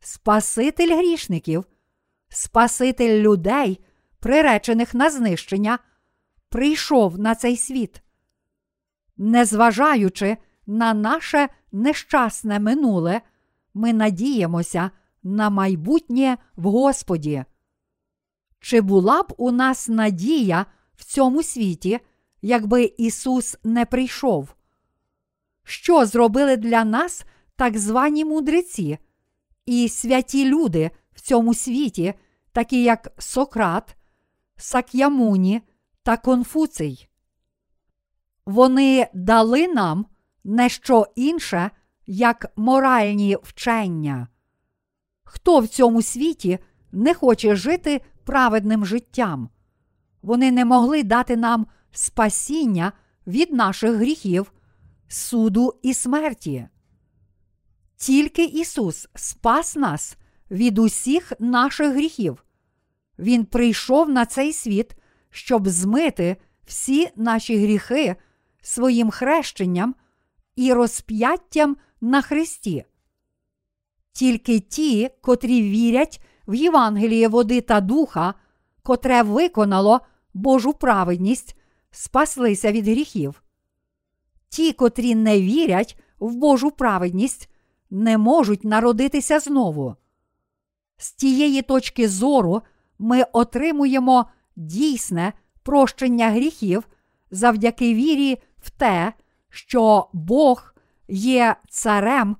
Спаситель 0.00 0.96
грішників, 0.96 1.64
Спаситель 2.28 3.22
людей, 3.22 3.80
приречених 4.20 4.94
на 4.94 5.10
знищення, 5.10 5.78
прийшов 6.48 7.18
на 7.18 7.34
цей 7.34 7.56
світ. 7.56 8.02
Незважаючи 9.18 10.36
на 10.66 10.94
наше 10.94 11.48
нещасне 11.72 12.60
минуле, 12.60 13.20
ми 13.74 13.92
надіємося 13.92 14.90
на 15.22 15.50
майбутнє 15.50 16.38
в 16.56 16.62
Господі. 16.62 17.44
Чи 18.60 18.80
була 18.80 19.22
б 19.22 19.34
у 19.36 19.50
нас 19.50 19.88
надія 19.88 20.66
в 20.96 21.04
цьому 21.04 21.42
світі, 21.42 22.00
якби 22.42 22.94
Ісус 22.98 23.56
не 23.64 23.84
прийшов? 23.84 24.54
Що 25.64 26.06
зробили 26.06 26.56
для 26.56 26.84
нас 26.84 27.24
так 27.56 27.78
звані 27.78 28.24
мудреці 28.24 28.98
і 29.66 29.88
святі 29.88 30.44
люди 30.44 30.90
в 31.14 31.20
цьому 31.20 31.54
світі, 31.54 32.14
такі 32.52 32.82
як 32.82 33.12
Сократ, 33.18 33.96
Сак'ямуні 34.56 35.62
та 36.02 36.16
Конфуций? 36.16 37.08
Вони 38.48 39.06
дали 39.14 39.68
нам 39.68 40.06
не 40.44 40.68
що 40.68 41.06
інше, 41.16 41.70
як 42.06 42.52
моральні 42.56 43.36
вчення. 43.42 44.28
Хто 45.24 45.60
в 45.60 45.68
цьому 45.68 46.02
світі 46.02 46.58
не 46.92 47.14
хоче 47.14 47.56
жити 47.56 48.00
праведним 48.24 48.86
життям? 48.86 49.48
Вони 50.22 50.52
не 50.52 50.64
могли 50.64 51.02
дати 51.02 51.36
нам 51.36 51.66
спасіння 51.92 52.92
від 53.26 53.52
наших 53.52 53.94
гріхів, 53.94 54.52
суду 55.08 55.74
і 55.82 55.94
смерті. 55.94 56.68
Тільки 57.96 58.44
Ісус 58.44 59.08
спас 59.14 59.76
нас 59.76 60.16
від 60.50 60.78
усіх 60.78 61.32
наших 61.38 61.92
гріхів. 61.92 62.44
Він 63.18 63.44
прийшов 63.44 64.08
на 64.08 64.26
цей 64.26 64.52
світ, 64.52 64.96
щоб 65.30 65.68
змити 65.68 66.36
всі 66.66 67.08
наші 67.16 67.58
гріхи 67.58 68.16
своїм 68.62 69.10
хрещенням 69.10 69.94
і 70.56 70.72
розп'яттям 70.72 71.76
на 72.00 72.22
Христі. 72.22 72.84
Тільки 74.12 74.60
ті, 74.60 75.10
котрі 75.20 75.62
вірять 75.62 76.20
в 76.48 76.54
Євангеліє 76.54 77.28
води 77.28 77.60
та 77.60 77.80
духа, 77.80 78.34
котре 78.82 79.22
виконало 79.22 80.00
Божу 80.34 80.72
праведність, 80.72 81.56
спаслися 81.90 82.72
від 82.72 82.88
гріхів. 82.88 83.42
Ті, 84.48 84.72
котрі 84.72 85.14
не 85.14 85.40
вірять 85.40 86.00
в 86.18 86.34
Божу 86.34 86.70
праведність, 86.70 87.50
не 87.90 88.18
можуть 88.18 88.64
народитися 88.64 89.40
знову. 89.40 89.96
З 90.96 91.12
тієї 91.12 91.62
точки 91.62 92.08
зору 92.08 92.62
ми 92.98 93.22
отримуємо 93.32 94.30
дійсне 94.56 95.32
прощення 95.62 96.30
гріхів 96.30 96.88
завдяки 97.30 97.94
вірі 97.94 98.38
в 98.68 98.70
те, 98.70 99.12
що 99.50 100.08
Бог 100.12 100.74
є 101.08 101.56
царем 101.68 102.36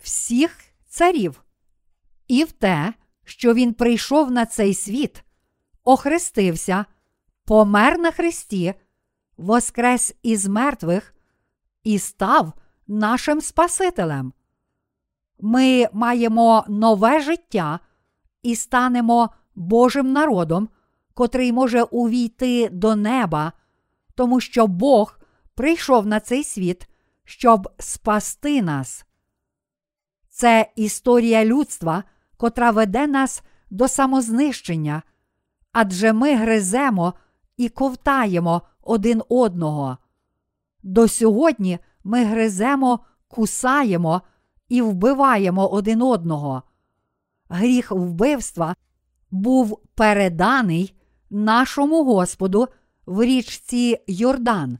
всіх 0.00 0.58
царів, 0.88 1.42
і 2.28 2.44
в 2.44 2.52
те, 2.52 2.94
що 3.24 3.54
Він 3.54 3.74
прийшов 3.74 4.30
на 4.30 4.46
цей 4.46 4.74
світ, 4.74 5.24
охрестився, 5.84 6.84
помер 7.44 7.98
на 7.98 8.10
Христі, 8.10 8.74
воскрес 9.36 10.14
із 10.22 10.46
мертвих 10.46 11.14
і 11.84 11.98
став 11.98 12.52
нашим 12.86 13.40
Спасителем. 13.40 14.32
Ми 15.40 15.88
маємо 15.92 16.64
нове 16.68 17.20
життя 17.20 17.80
і 18.42 18.56
станемо 18.56 19.30
Божим 19.54 20.12
народом, 20.12 20.68
котрий 21.14 21.52
може 21.52 21.82
увійти 21.82 22.68
до 22.68 22.96
неба, 22.96 23.52
тому 24.14 24.40
що 24.40 24.66
Бог 24.66 25.19
прийшов 25.60 26.06
на 26.06 26.20
цей 26.20 26.44
світ, 26.44 26.88
щоб 27.24 27.68
спасти 27.78 28.62
нас. 28.62 29.04
Це 30.28 30.72
історія 30.76 31.44
людства, 31.44 32.04
котра 32.36 32.70
веде 32.70 33.06
нас 33.06 33.42
до 33.70 33.88
самознищення, 33.88 35.02
адже 35.72 36.12
ми 36.12 36.34
гриземо 36.34 37.14
і 37.56 37.68
ковтаємо 37.68 38.62
один 38.82 39.22
одного. 39.28 39.98
До 40.82 41.08
сьогодні 41.08 41.78
ми 42.04 42.24
гриземо, 42.24 43.00
кусаємо 43.28 44.22
і 44.68 44.82
вбиваємо 44.82 45.68
один 45.68 46.02
одного. 46.02 46.62
Гріх 47.48 47.90
вбивства 47.90 48.76
був 49.30 49.80
переданий 49.94 50.94
нашому 51.30 52.04
Господу 52.04 52.68
в 53.06 53.22
річці 53.22 53.98
Йордан, 54.06 54.78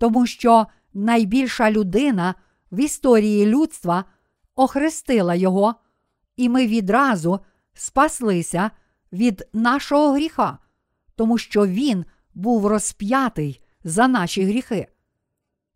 тому 0.00 0.26
що 0.26 0.66
найбільша 0.94 1.70
людина 1.70 2.34
в 2.72 2.80
історії 2.80 3.46
людства 3.46 4.04
охрестила 4.54 5.34
його, 5.34 5.74
і 6.36 6.48
ми 6.48 6.66
відразу 6.66 7.40
спаслися 7.74 8.70
від 9.12 9.48
нашого 9.52 10.12
гріха, 10.12 10.58
тому 11.16 11.38
що 11.38 11.66
Він 11.66 12.04
був 12.34 12.66
розп'ятий 12.66 13.60
за 13.84 14.08
наші 14.08 14.44
гріхи. 14.44 14.86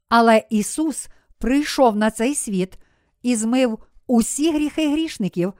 Але 0.08 0.42
Ісус 0.50 1.08
прийшов 1.38 1.96
на 1.96 2.10
цей 2.10 2.34
світ 2.34 2.78
і 3.22 3.36
змив 3.36 3.78
усі 4.06 4.52
гріхи 4.52 4.92
грішників, 4.92 5.52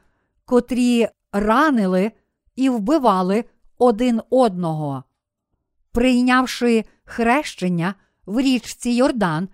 котрі 0.45 1.09
ранили 1.33 2.13
і 2.57 2.69
вбивали 2.69 3.45
один 3.79 4.21
одного. 4.31 5.05
Прийнявши 5.93 6.85
хрещення 7.05 7.95
в 8.27 8.41
річці 8.41 8.91
Йордан 8.91 9.49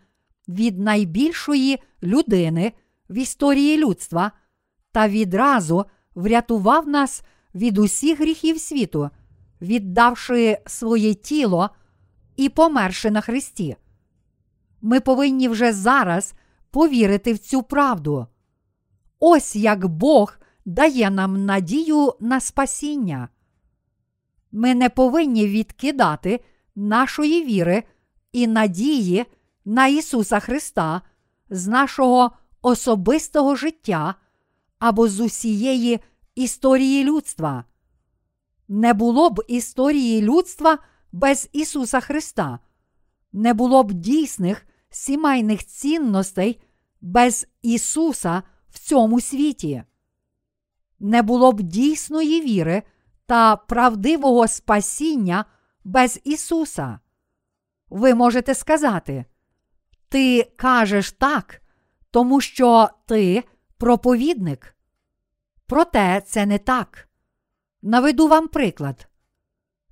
від 0.48 0.78
найбільшої 0.78 1.78
людини 2.02 2.72
в 3.10 3.18
історії 3.18 3.78
людства 3.78 4.32
та 4.92 5.08
відразу 5.08 5.84
врятував 6.14 6.88
нас 6.88 7.22
від 7.54 7.78
усіх 7.78 8.20
гріхів 8.20 8.60
світу, 8.60 9.10
віддавши 9.60 10.58
своє 10.66 11.14
тіло 11.14 11.70
і 12.36 12.48
померши 12.48 13.10
на 13.10 13.20
Христі. 13.20 13.76
Ми 14.80 15.00
повинні 15.00 15.48
вже 15.48 15.72
зараз 15.72 16.34
повірити 16.70 17.32
в 17.32 17.38
цю 17.38 17.62
правду. 17.62 18.26
Ось 19.18 19.56
як 19.56 19.86
Бог 19.86 20.38
дає 20.64 21.10
нам 21.10 21.44
надію 21.44 22.14
на 22.20 22.40
спасіння. 22.40 23.28
Ми 24.52 24.74
не 24.74 24.88
повинні 24.88 25.46
відкидати 25.46 26.40
нашої 26.76 27.44
віри 27.44 27.82
і 28.32 28.46
надії 28.46 29.26
на 29.64 29.86
Ісуса 29.86 30.40
Христа 30.40 31.02
з 31.50 31.66
нашого 31.66 32.30
особистого 32.62 33.56
життя 33.56 34.14
або 34.78 35.08
з 35.08 35.20
усієї 35.20 36.00
історії 36.34 37.04
людства. 37.04 37.64
Не 38.68 38.94
було 38.94 39.30
б 39.30 39.44
історії 39.48 40.22
людства 40.22 40.78
без 41.12 41.48
Ісуса 41.52 42.00
Христа, 42.00 42.58
не 43.32 43.54
було 43.54 43.82
б 43.82 43.92
дійсних 43.92 44.66
сімейних 44.90 45.66
цінностей 45.66 46.60
без 47.00 47.46
Ісуса 47.62 48.42
в 48.70 48.78
цьому 48.78 49.20
світі. 49.20 49.82
Не 51.00 51.22
було 51.22 51.52
б 51.52 51.62
дійсної 51.62 52.40
віри 52.40 52.82
та 53.26 53.56
правдивого 53.56 54.48
спасіння 54.48 55.44
без 55.84 56.20
Ісуса. 56.24 56.98
Ви 57.90 58.14
можете 58.14 58.54
сказати, 58.54 59.24
Ти 60.08 60.52
кажеш 60.56 61.12
так, 61.12 61.62
тому 62.10 62.40
що 62.40 62.88
ти 63.06 63.44
проповідник. 63.78 64.76
Проте 65.66 66.22
це 66.26 66.46
не 66.46 66.58
так. 66.58 67.08
Наведу 67.82 68.28
вам 68.28 68.48
приклад. 68.48 69.08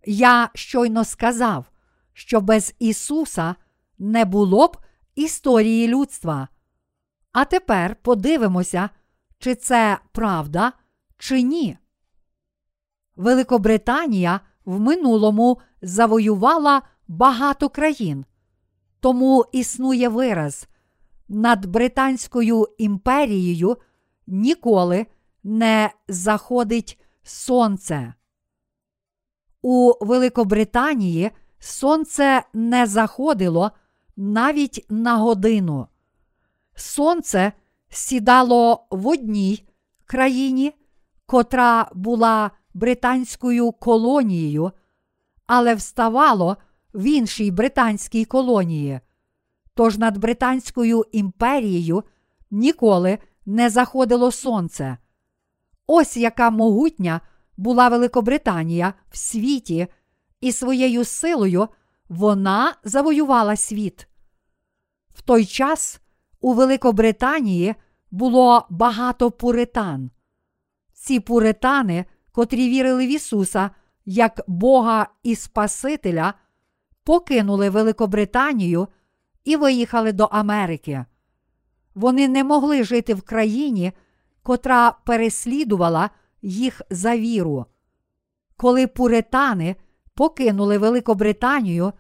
Я 0.07 0.51
щойно 0.55 1.05
сказав, 1.05 1.65
що 2.13 2.41
без 2.41 2.75
Ісуса 2.79 3.55
не 3.99 4.25
було 4.25 4.67
б 4.67 4.77
історії 5.15 5.89
людства. 5.89 6.49
А 7.33 7.45
тепер 7.45 7.97
подивимося, 7.97 8.91
чи 9.39 9.55
це 9.55 9.99
правда, 10.13 10.73
чи 11.19 11.43
ні. 11.43 11.79
Великобританія 13.17 14.41
в 14.65 14.81
минулому 14.81 15.61
завоювала 15.83 16.83
багато 17.09 17.69
країн. 17.69 18.25
Тому 19.01 19.45
існує 19.53 20.09
вираз 20.09 20.69
над 21.29 21.67
Британською 21.67 22.67
імперією 22.79 23.77
ніколи 24.27 25.07
не 25.45 25.91
заходить 26.09 27.01
сонце. 27.23 28.15
У 29.63 29.93
Великобританії 30.01 31.31
сонце 31.59 32.43
не 32.53 32.87
заходило 32.87 33.71
навіть 34.17 34.87
на 34.91 35.17
годину. 35.17 35.87
Сонце 36.75 37.53
сідало 37.89 38.87
в 38.91 39.07
одній 39.07 39.69
країні, 40.05 40.73
котра 41.27 41.91
була 41.95 42.51
британською 42.75 43.73
колонією, 43.73 44.73
але 45.47 45.75
вставало 45.75 46.57
в 46.95 47.05
іншій 47.05 47.51
британській 47.51 48.25
колонії. 48.25 49.01
Тож 49.75 49.99
над 49.99 50.19
Британською 50.19 51.05
імперією 51.13 52.05
ніколи 52.51 53.19
не 53.47 53.71
заходило 53.71 54.33
сонце. 54.33 54.99
Ось 55.87 56.17
яка 56.17 56.51
могутня 56.51 57.21
була 57.57 57.89
Великобританія 57.89 58.95
в 59.11 59.17
світі, 59.17 59.87
і 60.41 60.53
своєю 60.53 61.05
силою 61.05 61.69
вона 62.09 62.75
завоювала 62.85 63.57
світ. 63.57 64.09
В 65.15 65.23
той 65.23 65.47
час 65.47 66.01
у 66.41 66.53
Великобританії 66.53 67.75
було 68.11 68.67
багато 68.71 69.31
пуритан. 69.31 70.11
Ці 70.93 71.21
пуритани, 71.21 72.05
котрі 72.33 72.69
вірили 72.69 73.07
в 73.07 73.11
Ісуса 73.11 73.71
як 74.05 74.41
Бога 74.47 75.09
і 75.23 75.37
Спасителя, 75.37 76.35
покинули 77.09 77.71
Великобританію 77.71 78.89
і 79.45 79.57
виїхали 79.57 80.13
до 80.13 80.25
Америки. 80.25 81.05
Вони 81.95 82.29
не 82.29 82.45
могли 82.45 82.85
жити 82.85 83.15
в 83.15 83.23
країні, 83.23 83.93
котра 84.43 84.93
переслідувала 85.05 86.11
їх 86.43 86.83
за 86.91 87.17
віру. 87.17 87.67
Коли 88.57 88.87
пуритани 88.87 89.77
покинули 90.15 90.79
Великобританію, 90.79 91.93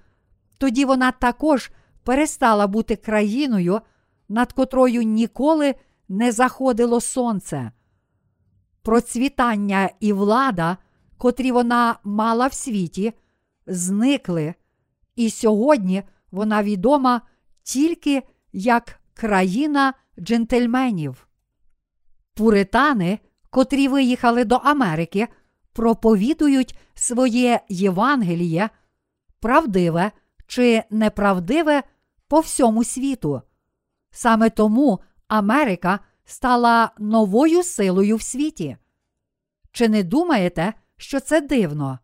тоді 0.59 0.85
вона 0.85 1.13
також 1.13 1.71
перестала 2.05 2.67
бути 2.67 2.97
країною, 2.97 3.81
над 4.29 4.53
котрою 4.53 5.03
ніколи 5.03 5.75
не 6.09 6.33
заходило 6.33 7.01
сонце. 7.01 7.73
Процвітання 8.83 9.91
і 10.01 10.13
влада, 10.13 10.77
котрі 11.19 11.53
вона 11.53 11.99
мала 12.05 12.47
в 12.47 12.53
світі, 12.53 13.13
зникли, 13.67 14.55
і 15.19 15.31
сьогодні 15.31 16.03
вона 16.31 16.63
відома 16.63 17.21
тільки 17.63 18.23
як 18.53 19.01
країна 19.15 19.95
джентльменів. 20.21 21.29
Пуритани, 22.35 23.19
котрі 23.51 23.89
виїхали 23.89 24.45
до 24.45 24.55
Америки, 24.55 25.29
проповідують 25.73 26.79
своє 26.95 27.61
Євангеліє, 27.69 28.71
правдиве 29.41 30.13
чи 30.47 30.83
неправдиве 30.91 31.83
по 32.29 32.41
всьому 32.41 32.85
світу. 32.85 33.43
Саме 34.11 34.51
тому 34.51 35.01
Америка 35.29 36.01
стала 36.25 36.91
новою 36.99 37.63
силою 37.63 38.17
в 38.17 38.23
світі. 38.23 38.77
Чи 39.73 39.89
не 39.89 40.03
думаєте, 40.03 40.75
що 40.97 41.21
це 41.21 41.41
дивно? 41.41 41.99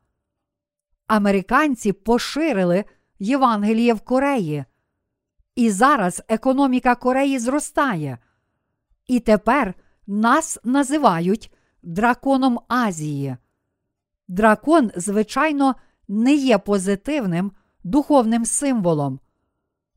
Американці 1.07 1.93
поширили 1.93 2.85
Євангеліє 3.25 3.95
в 3.95 4.01
Кореї. 4.01 4.65
І 5.55 5.71
зараз 5.71 6.23
економіка 6.29 6.95
Кореї 6.95 7.39
зростає. 7.39 8.19
І 9.07 9.21
тепер 9.21 9.75
нас 10.07 10.59
називають 10.65 11.53
драконом 11.83 12.61
Азії. 12.69 13.37
Дракон, 14.29 14.91
звичайно, 14.97 15.75
не 16.09 16.35
є 16.35 16.59
позитивним 16.59 17.53
духовним 17.85 18.45
символом. 18.45 19.21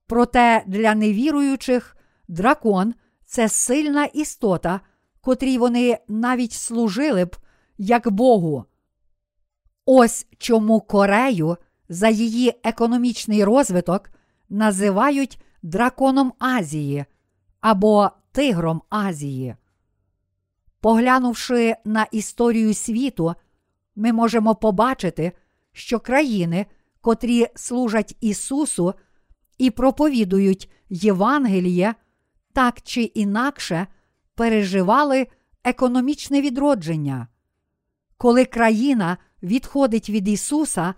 Проте 0.08 0.64
для 0.68 0.96
невіруючих 0.96 1.98
дракон 2.28 2.94
це 3.26 3.50
сильна 3.50 4.06
істота, 4.06 4.82
котрій 5.22 5.58
вони 5.58 5.98
навіть 6.08 6.54
служили 6.54 7.26
б 7.26 7.36
як 7.78 8.10
Богу. 8.12 8.66
Ось 9.86 10.28
чому 10.38 10.82
Корею 10.82 11.58
за 11.90 12.10
її 12.10 12.54
економічний 12.64 13.44
розвиток 13.44 14.10
називають 14.50 15.42
драконом 15.64 16.34
Азії 16.40 17.06
або 17.62 18.10
Тигром 18.32 18.82
Азії. 18.90 19.56
Поглянувши 20.80 21.76
на 21.86 22.04
історію 22.04 22.74
світу, 22.74 23.34
ми 23.96 24.14
можемо 24.14 24.56
побачити, 24.56 25.32
що 25.72 26.00
країни, 26.00 26.66
котрі 27.02 27.48
служать 27.56 28.18
Ісусу 28.22 28.94
і 29.58 29.72
проповідують 29.72 30.72
Євангеліє, 30.90 31.96
так 32.54 32.82
чи 32.82 33.02
інакше 33.02 33.88
переживали 34.36 35.28
економічне 35.64 36.42
відродження. 36.42 37.28
Коли 38.18 38.46
країна 38.46 39.18
відходить 39.44 40.10
від 40.10 40.28
Ісуса 40.28 40.94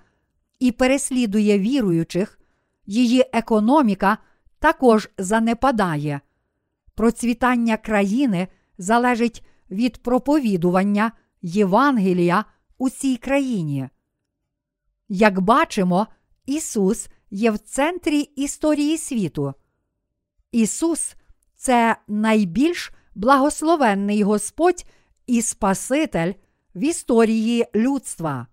і 0.60 0.72
переслідує 0.72 1.60
віруючих, 1.60 2.39
її 2.86 3.26
економіка 3.34 4.17
також 4.60 5.10
занепадає. 5.17 6.22
Процвітання 6.95 7.78
країни 7.78 8.48
залежить 8.78 9.45
від 9.72 9.98
проповідування 9.98 11.12
Євангелія 11.41 12.45
у 12.78 12.89
цій 12.89 13.17
країні. 13.17 13.89
Як 15.10 15.39
бачимо, 15.39 16.08
Ісус 16.45 17.10
є 17.32 17.52
в 17.52 17.58
центрі 17.58 18.19
історії 18.19 18.98
світу. 18.98 19.54
Ісус 20.52 21.15
це 21.56 21.95
найбільш 22.08 22.91
благословенний 23.15 24.24
Господь 24.24 24.86
і 25.28 25.41
Спаситель 25.41 26.34
в 26.76 26.84
історії 26.84 27.65
людства. 27.76 28.48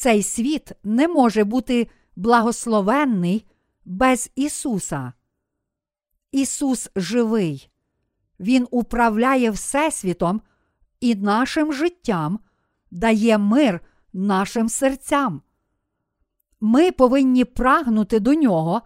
Цей 0.00 0.22
світ 0.22 0.72
не 0.84 1.08
може 1.08 1.44
бути 1.44 1.88
благословенний 2.16 3.46
без 3.84 4.30
Ісуса. 4.34 5.12
Ісус 6.32 6.90
живий. 6.96 7.70
Він 8.40 8.68
управляє 8.70 9.50
Всесвітом 9.50 10.40
і 11.00 11.14
нашим 11.14 11.72
життям, 11.72 12.38
дає 12.90 13.38
мир 13.38 13.80
нашим 14.12 14.68
серцям. 14.68 15.42
Ми 16.60 16.92
повинні 16.92 17.44
прагнути 17.44 18.20
до 18.20 18.34
нього, 18.34 18.82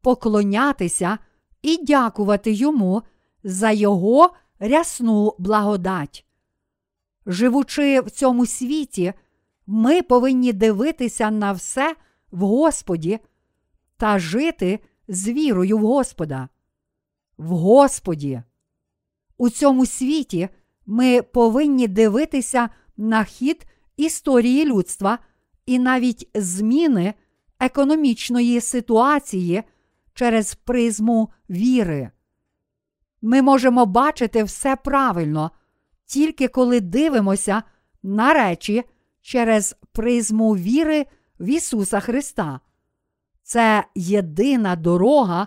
поклонятися 0.00 1.18
і 1.62 1.84
дякувати 1.84 2.52
йому 2.52 3.02
за 3.44 3.70
Його 3.70 4.30
рясну 4.58 5.34
благодать. 5.38 6.26
Живучи 7.26 8.00
в 8.00 8.10
цьому 8.10 8.46
світі, 8.46 9.12
ми 9.72 10.02
повинні 10.02 10.52
дивитися 10.52 11.30
на 11.30 11.52
все 11.52 11.96
в 12.30 12.40
Господі 12.40 13.18
та 13.96 14.18
жити 14.18 14.80
з 15.08 15.28
вірою 15.28 15.78
в 15.78 15.80
Господа. 15.80 16.48
В 17.38 17.48
Господі. 17.48 18.42
У 19.38 19.50
цьому 19.50 19.86
світі 19.86 20.48
ми 20.86 21.22
повинні 21.22 21.88
дивитися 21.88 22.68
на 22.96 23.24
хід 23.24 23.66
історії 23.96 24.64
людства 24.64 25.18
і 25.66 25.78
навіть 25.78 26.28
зміни 26.34 27.14
економічної 27.60 28.60
ситуації 28.60 29.62
через 30.14 30.54
призму 30.54 31.30
віри. 31.50 32.10
Ми 33.22 33.42
можемо 33.42 33.86
бачити 33.86 34.44
все 34.44 34.76
правильно, 34.76 35.50
тільки 36.06 36.48
коли 36.48 36.80
дивимося 36.80 37.62
на 38.02 38.34
речі 38.34 38.84
через 39.20 39.76
призму 39.92 40.56
віри 40.56 41.06
в 41.40 41.48
Ісуса 41.48 42.00
Христа. 42.00 42.60
Це 43.42 43.84
єдина 43.94 44.76
дорога 44.76 45.46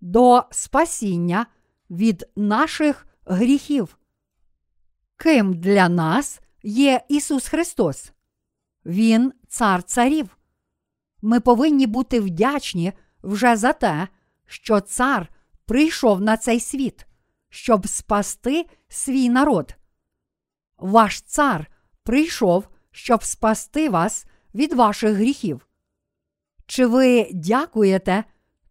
до 0.00 0.42
спасіння 0.50 1.46
від 1.90 2.28
наших 2.36 3.06
гріхів. 3.24 3.98
Ким 5.16 5.54
для 5.54 5.88
нас 5.88 6.40
є 6.62 7.00
Ісус 7.08 7.48
Христос? 7.48 8.12
Він 8.86 9.32
цар 9.48 9.82
царів. 9.82 10.38
Ми 11.22 11.40
повинні 11.40 11.86
бути 11.86 12.20
вдячні 12.20 12.92
вже 13.22 13.56
за 13.56 13.72
те, 13.72 14.08
що 14.46 14.80
цар 14.80 15.28
прийшов 15.66 16.20
на 16.20 16.36
цей 16.36 16.60
світ, 16.60 17.06
щоб 17.48 17.88
спасти 17.88 18.66
свій 18.88 19.28
народ. 19.28 19.74
Ваш 20.78 21.20
цар 21.20 21.70
прийшов, 22.02 22.68
щоб 22.94 23.24
спасти 23.24 23.88
вас 23.88 24.26
від 24.54 24.72
ваших 24.72 25.16
гріхів. 25.16 25.68
Чи 26.66 26.86
ви 26.86 27.30
дякуєте 27.32 28.24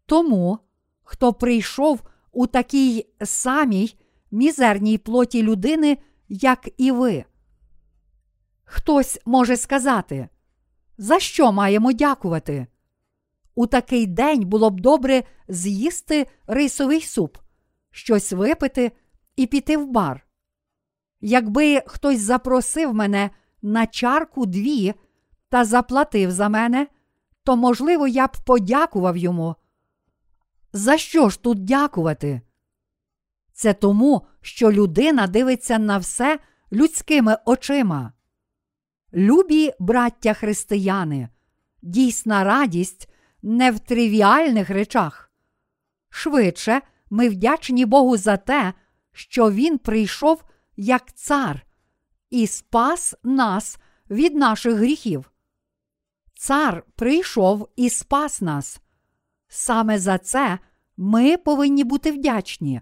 тому, 0.05 0.59
хто 1.03 1.33
прийшов 1.33 2.01
у 2.31 2.47
такій 2.47 3.05
самій 3.23 3.95
мізерній 4.31 4.97
плоті 4.97 5.43
людини, 5.43 5.97
як 6.29 6.69
і 6.77 6.91
ви? 6.91 7.25
Хтось 8.63 9.19
може 9.25 9.57
сказати, 9.57 10.29
за 10.97 11.19
що 11.19 11.51
маємо 11.51 11.93
дякувати? 11.93 12.67
У 13.55 13.67
такий 13.67 14.05
день 14.05 14.45
було 14.45 14.69
б 14.69 14.79
добре 14.79 15.23
з'їсти 15.47 16.27
рисовий 16.47 17.01
суп, 17.01 17.37
щось 17.91 18.31
випити 18.31 18.91
і 19.35 19.47
піти 19.47 19.77
в 19.77 19.87
бар. 19.87 20.27
Якби 21.21 21.81
хтось 21.85 22.19
запросив 22.19 22.93
мене 22.93 23.29
на 23.63 23.87
чарку 23.87 24.45
дві 24.45 24.93
та 25.49 25.65
заплатив 25.65 26.31
за 26.31 26.49
мене, 26.49 26.87
то, 27.43 27.55
можливо, 27.55 28.07
я 28.07 28.27
б 28.27 28.31
подякував 28.45 29.17
йому. 29.17 29.55
За 30.73 30.97
що 30.97 31.29
ж 31.29 31.41
тут 31.41 31.63
дякувати? 31.63 32.41
Це 33.53 33.73
тому, 33.73 34.27
що 34.41 34.71
людина 34.71 35.27
дивиться 35.27 35.79
на 35.79 35.97
все 35.97 36.39
людськими 36.71 37.37
очима. 37.45 38.13
Любі 39.13 39.73
браття 39.79 40.33
християни, 40.33 41.29
дійсна 41.81 42.43
радість 42.43 43.09
не 43.41 43.71
в 43.71 43.79
тривіальних 43.79 44.69
речах. 44.69 45.31
Швидше 46.09 46.81
ми 47.09 47.29
вдячні 47.29 47.85
Богу 47.85 48.17
за 48.17 48.37
те, 48.37 48.73
що 49.11 49.51
Він 49.51 49.77
прийшов 49.77 50.43
як 50.77 51.13
цар 51.13 51.65
і 52.33 52.47
спас 52.47 53.15
нас 53.23 53.77
від 54.09 54.35
наших 54.35 54.75
гріхів. 54.75 55.31
Цар 56.35 56.83
прийшов 56.95 57.69
і 57.75 57.89
спас 57.89 58.41
нас. 58.41 58.79
Саме 59.47 59.99
за 59.99 60.17
це 60.17 60.59
ми 60.97 61.37
повинні 61.37 61.83
бути 61.83 62.11
вдячні. 62.11 62.81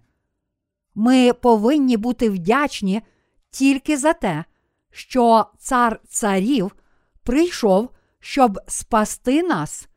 Ми 0.95 1.33
повинні 1.33 1.97
бути 1.97 2.29
вдячні 2.29 3.01
тільки 3.49 3.97
за 3.97 4.13
те, 4.13 4.45
що 4.91 5.45
цар 5.57 5.99
царів 6.07 6.75
прийшов, 7.23 7.89
щоб 8.19 8.59
спасти 8.67 9.43
нас, 9.43 9.89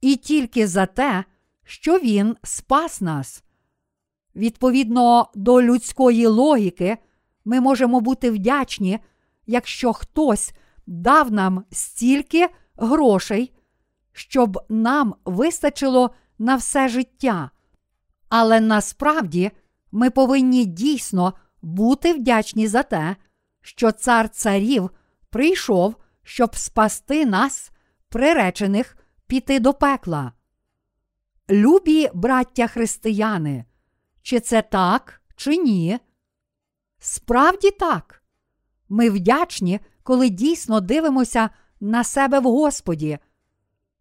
і 0.00 0.16
тільки 0.16 0.66
за 0.66 0.86
те, 0.86 1.24
що 1.64 1.98
він 1.98 2.36
спас 2.42 3.00
нас. 3.00 3.44
Відповідно 4.36 5.30
до 5.34 5.62
людської 5.62 6.26
логіки, 6.26 6.98
ми 7.44 7.60
можемо 7.60 8.00
бути 8.00 8.30
вдячні, 8.30 8.98
якщо 9.46 9.92
хтось 9.92 10.52
дав 10.86 11.32
нам 11.32 11.64
стільки 11.70 12.48
грошей, 12.76 13.52
щоб 14.12 14.66
нам 14.68 15.14
вистачило 15.24 16.10
на 16.38 16.56
все 16.56 16.88
життя. 16.88 17.50
Але 18.28 18.60
насправді 18.60 19.50
ми 19.92 20.10
повинні 20.10 20.64
дійсно 20.64 21.34
бути 21.62 22.12
вдячні 22.12 22.68
за 22.68 22.82
те, 22.82 23.16
що 23.60 23.92
цар 23.92 24.28
царів 24.28 24.90
прийшов, 25.30 25.96
щоб 26.22 26.56
спасти 26.56 27.26
нас, 27.26 27.72
приречених 28.08 28.96
піти 29.26 29.60
до 29.60 29.74
пекла. 29.74 30.32
Любі 31.50 32.10
браття 32.14 32.66
християни, 32.66 33.64
чи 34.22 34.40
це 34.40 34.62
так, 34.62 35.22
чи 35.36 35.56
ні? 35.56 35.98
Справді 37.04 37.70
так. 37.70 38.22
Ми 38.88 39.10
вдячні, 39.10 39.80
коли 40.02 40.28
дійсно 40.28 40.80
дивимося 40.80 41.50
на 41.80 42.04
себе 42.04 42.40
в 42.40 42.42
Господі. 42.42 43.18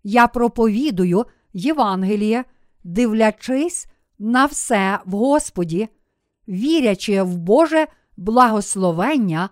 Я 0.03 0.27
проповідую 0.27 1.25
Євангеліє, 1.53 2.45
дивлячись 2.83 3.87
на 4.19 4.45
все 4.45 4.99
в 5.05 5.11
Господі, 5.11 5.89
вірячи 6.47 7.21
в 7.21 7.37
Боже 7.37 7.87
благословення 8.17 9.49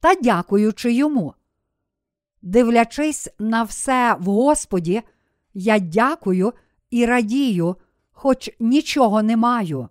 та 0.00 0.14
дякуючи 0.14 0.92
йому. 0.92 1.34
Дивлячись 2.42 3.28
на 3.38 3.62
все 3.62 4.16
в 4.20 4.24
Господі, 4.24 5.02
я 5.54 5.78
дякую 5.78 6.52
і 6.90 7.06
радію, 7.06 7.76
хоч 8.10 8.50
нічого 8.60 9.22
не 9.22 9.36
маю. 9.36 9.88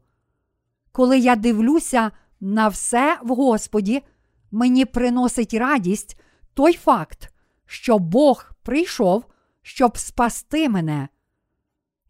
Коли 0.91 1.19
я 1.19 1.35
дивлюся 1.35 2.11
на 2.41 2.67
все 2.67 3.19
в 3.23 3.35
Господі, 3.35 4.03
мені 4.51 4.85
приносить 4.85 5.53
радість 5.53 6.21
той 6.53 6.73
факт, 6.73 7.33
що 7.65 7.99
Бог 7.99 8.51
прийшов, 8.63 9.25
щоб 9.61 9.97
спасти 9.97 10.69
мене. 10.69 11.07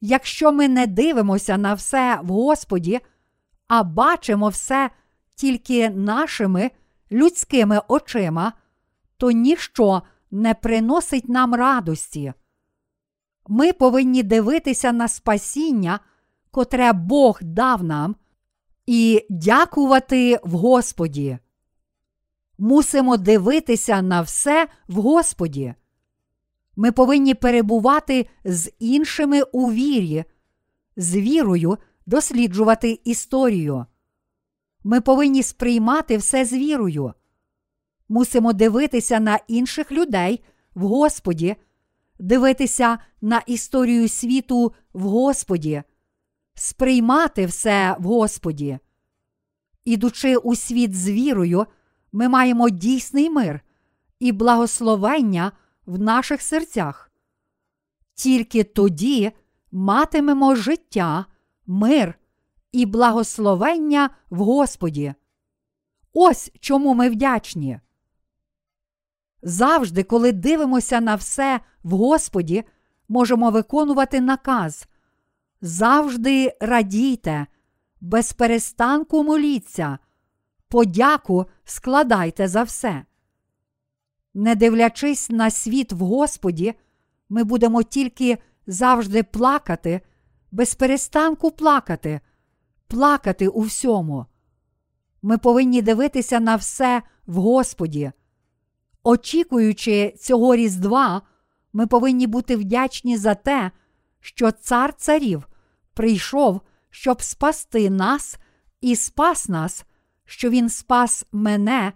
Якщо 0.02 0.52
ми 0.52 0.68
не 0.68 0.88
дивимося 0.88 1.58
на 1.58 1.74
все 1.74 2.20
в 2.24 2.28
Господі, 2.28 3.00
а 3.68 3.84
бачимо 3.84 4.50
все 4.50 4.90
тільки 5.36 5.90
нашими 5.90 6.72
людськими 7.12 7.82
очима, 7.88 8.54
то 9.18 9.32
ніщо 9.32 10.02
не 10.32 10.54
приносить 10.54 11.30
нам 11.30 11.56
радості. 11.56 12.34
Ми 13.48 13.74
повинні 13.74 14.24
дивитися 14.24 14.92
на 14.92 15.08
спасіння, 15.08 16.00
котре 16.52 16.94
Бог 16.94 17.40
дав 17.42 17.84
нам, 17.84 18.16
і 18.92 19.26
дякувати 19.30 20.40
в 20.44 20.52
Господі. 20.52 21.38
Мусимо 22.58 23.18
дивитися 23.18 24.02
на 24.02 24.22
все 24.22 24.68
в 24.88 24.94
Господі. 24.94 25.74
Ми 26.76 26.92
повинні 26.92 27.34
перебувати 27.34 28.28
з 28.44 28.72
іншими 28.80 29.42
у 29.42 29.72
вірі, 29.72 30.24
з 30.96 31.16
вірою 31.16 31.78
досліджувати 32.06 33.00
історію. 33.04 33.86
Ми 34.84 35.02
повинні 35.02 35.44
сприймати 35.44 36.18
все 36.18 36.46
з 36.46 36.54
вірою. 36.54 37.14
Мусимо 38.08 38.54
дивитися 38.54 39.20
на 39.20 39.40
інших 39.48 39.92
людей 39.92 40.44
в 40.76 40.82
Господі, 40.82 41.56
дивитися 42.20 42.98
на 43.22 43.40
історію 43.40 44.10
світу 44.10 44.74
в 44.94 45.02
Господі, 45.02 45.84
сприймати 46.60 47.46
все 47.46 47.96
в 48.00 48.04
Господі. 48.04 48.80
Ідучи 49.86 50.38
у 50.38 50.56
світ 50.56 50.96
з 50.96 51.10
вірою, 51.10 51.66
ми 52.12 52.30
маємо 52.30 52.70
дійсний 52.70 53.30
мир 53.30 53.62
і 54.20 54.32
благословення 54.32 55.52
в 55.86 56.00
наших 56.00 56.42
серцях. 56.42 57.12
Тільки 58.14 58.64
тоді 58.64 59.32
матимемо 59.72 60.56
життя, 60.56 61.26
мир 61.68 62.20
і 62.72 62.86
благословення 62.86 64.10
в 64.30 64.38
Господі. 64.38 65.14
Ось 66.14 66.52
чому 66.60 66.94
ми 66.94 67.10
вдячні. 67.10 67.80
Завжди, 69.42 70.04
коли 70.04 70.32
дивимося 70.32 71.02
на 71.02 71.16
все 71.16 71.60
в 71.84 71.92
Господі, 71.92 72.64
можемо 73.08 73.52
виконувати 73.52 74.22
наказ. 74.22 74.88
Завжди 75.62 76.58
радійте, 76.62 77.48
без 78.02 78.34
перестанку 78.34 79.24
моліться, 79.24 79.98
подяку 80.68 81.46
складайте 81.64 82.48
за 82.48 82.64
все. 82.64 83.06
Не 84.34 84.56
дивлячись 84.56 85.30
на 85.30 85.50
світ 85.50 85.92
в 85.92 86.00
Господі, 86.00 86.74
ми 87.30 87.44
будемо 87.44 87.84
тільки 87.84 88.38
завжди 88.68 89.24
плакати, 89.24 90.02
без 90.52 90.76
перестанку 90.76 91.52
плакати, 91.52 92.22
плакати 92.88 93.48
у 93.48 93.62
всьому. 93.62 94.26
Ми 95.22 95.38
повинні 95.38 95.82
дивитися 95.82 96.40
на 96.40 96.56
все 96.56 97.02
в 97.28 97.36
Господі. 97.36 98.12
Очікуючи 99.04 100.16
цього 100.20 100.56
Різдва, 100.56 101.22
ми 101.74 101.88
повинні 101.88 102.28
бути 102.28 102.56
вдячні 102.56 103.18
за 103.18 103.36
те, 103.36 103.72
що 104.20 104.52
цар 104.52 104.94
царів 104.94 105.48
прийшов, 105.94 106.62
щоб 106.90 107.22
спасти 107.22 107.90
нас 107.90 108.38
і 108.82 108.96
спас 108.96 109.50
нас, 109.50 109.86
що 110.26 110.50
Він 110.50 110.70
спас 110.70 111.26
мене, 111.32 111.94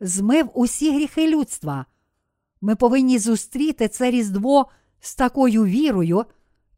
змив 0.00 0.50
усі 0.54 0.94
гріхи 0.94 1.30
людства. 1.30 1.86
Ми 2.60 2.76
повинні 2.76 3.18
зустріти 3.18 3.88
це 3.88 4.10
Різдво 4.10 4.66
з 5.00 5.14
такою 5.14 5.64
вірою 5.64 6.24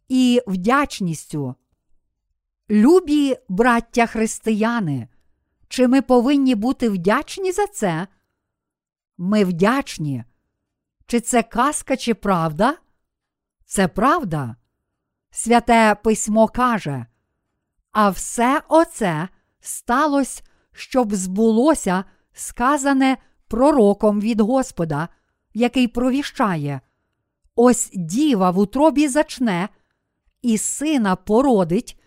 і 0.08 0.42
вдячністю. 0.46 1.54
Любі 2.70 3.36
браття 3.48 4.06
християни, 4.06 5.08
чи 5.68 5.88
ми 5.88 6.02
повинні 6.02 6.54
бути 6.54 6.88
вдячні 6.88 7.52
за 7.52 7.66
це? 7.66 8.06
Ми 9.18 9.44
вдячні. 9.44 10.24
Чи 11.06 11.20
це 11.20 11.42
казка, 11.42 11.96
чи 11.96 12.14
правда? 12.14 12.76
Це 13.64 13.88
правда. 13.88 14.56
Святе 15.30 15.96
письмо 16.04 16.48
каже, 16.48 17.06
а 17.92 18.10
все 18.10 18.62
оце 18.68 19.28
сталося, 19.60 20.42
щоб 20.72 21.14
збулося 21.14 22.04
сказане 22.32 23.16
пророком 23.48 24.20
від 24.20 24.40
Господа, 24.40 25.08
який 25.54 25.88
провіщає. 25.88 26.80
Ось 27.54 27.90
діва 27.94 28.50
в 28.50 28.58
утробі 28.58 29.08
зачне, 29.08 29.68
і 30.42 30.58
сина 30.58 31.16
породить, 31.16 32.00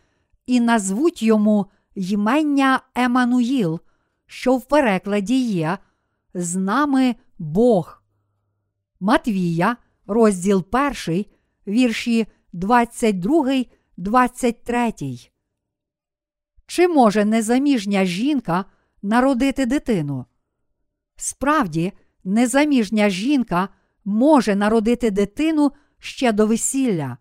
і 0.45 0.59
назвуть 0.59 1.23
йому 1.23 1.65
ймення 1.95 2.81
Емануїл, 2.95 3.79
що 4.25 4.55
в 4.55 4.65
перекладі 4.65 5.41
є 5.41 5.77
з 6.33 6.55
нами 6.55 7.15
Бог. 7.39 8.03
Матвія, 8.99 9.77
розділ 10.07 10.65
1, 11.07 11.25
вірші 11.67 12.27
22, 12.53 13.65
23. 13.97 14.93
Чи 16.67 16.87
може 16.87 17.25
незаміжня 17.25 18.05
жінка 18.05 18.65
народити 19.01 19.65
дитину? 19.65 20.25
Справді, 21.15 21.93
незаміжня 22.23 23.09
жінка 23.09 23.69
може 24.05 24.55
народити 24.55 25.11
дитину 25.11 25.71
ще 25.99 26.31
до 26.31 26.47
весілля. 26.47 27.17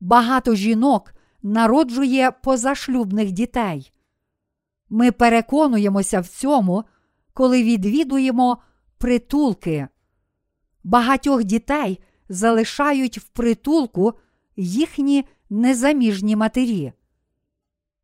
Багато 0.00 0.54
жінок 0.54 1.14
народжує 1.42 2.30
позашлюбних 2.30 3.32
дітей. 3.32 3.92
Ми 4.88 5.12
переконуємося 5.12 6.20
в 6.20 6.28
цьому, 6.28 6.84
коли 7.32 7.62
відвідуємо 7.62 8.58
притулки. 8.98 9.88
Багатьох 10.84 11.44
дітей 11.44 12.00
залишають 12.28 13.18
в 13.18 13.28
притулку 13.28 14.14
їхні 14.58 15.24
незаміжні 15.50 16.36
матері. 16.36 16.92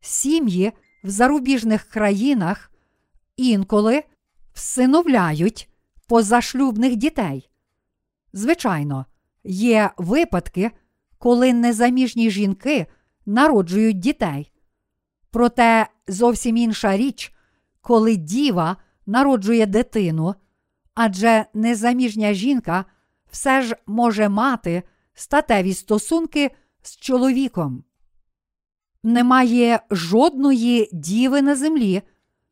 Сім'ї 0.00 0.72
в 1.04 1.10
зарубіжних 1.10 1.84
країнах 1.84 2.70
інколи 3.36 4.02
всиновляють 4.52 5.68
позашлюбних 6.08 6.96
дітей. 6.96 7.50
Звичайно, 8.32 9.06
є 9.44 9.90
випадки, 9.96 10.70
коли 11.18 11.52
незаміжні 11.52 12.30
жінки 12.30 12.86
народжують 13.26 13.98
дітей. 13.98 14.52
Проте 15.30 15.86
зовсім 16.08 16.56
інша 16.56 16.96
річ, 16.96 17.32
коли 17.80 18.16
діва 18.16 18.76
народжує 19.06 19.66
дитину, 19.66 20.34
адже 20.94 21.46
незаміжня 21.54 22.32
жінка 22.32 22.84
все 23.30 23.62
ж 23.62 23.76
може 23.86 24.28
мати 24.28 24.82
статеві 25.14 25.74
стосунки 25.74 26.50
з 26.82 26.96
чоловіком. 26.96 27.84
Немає 29.02 29.80
жодної 29.90 30.88
діви 30.92 31.42
на 31.42 31.56
землі, 31.56 32.02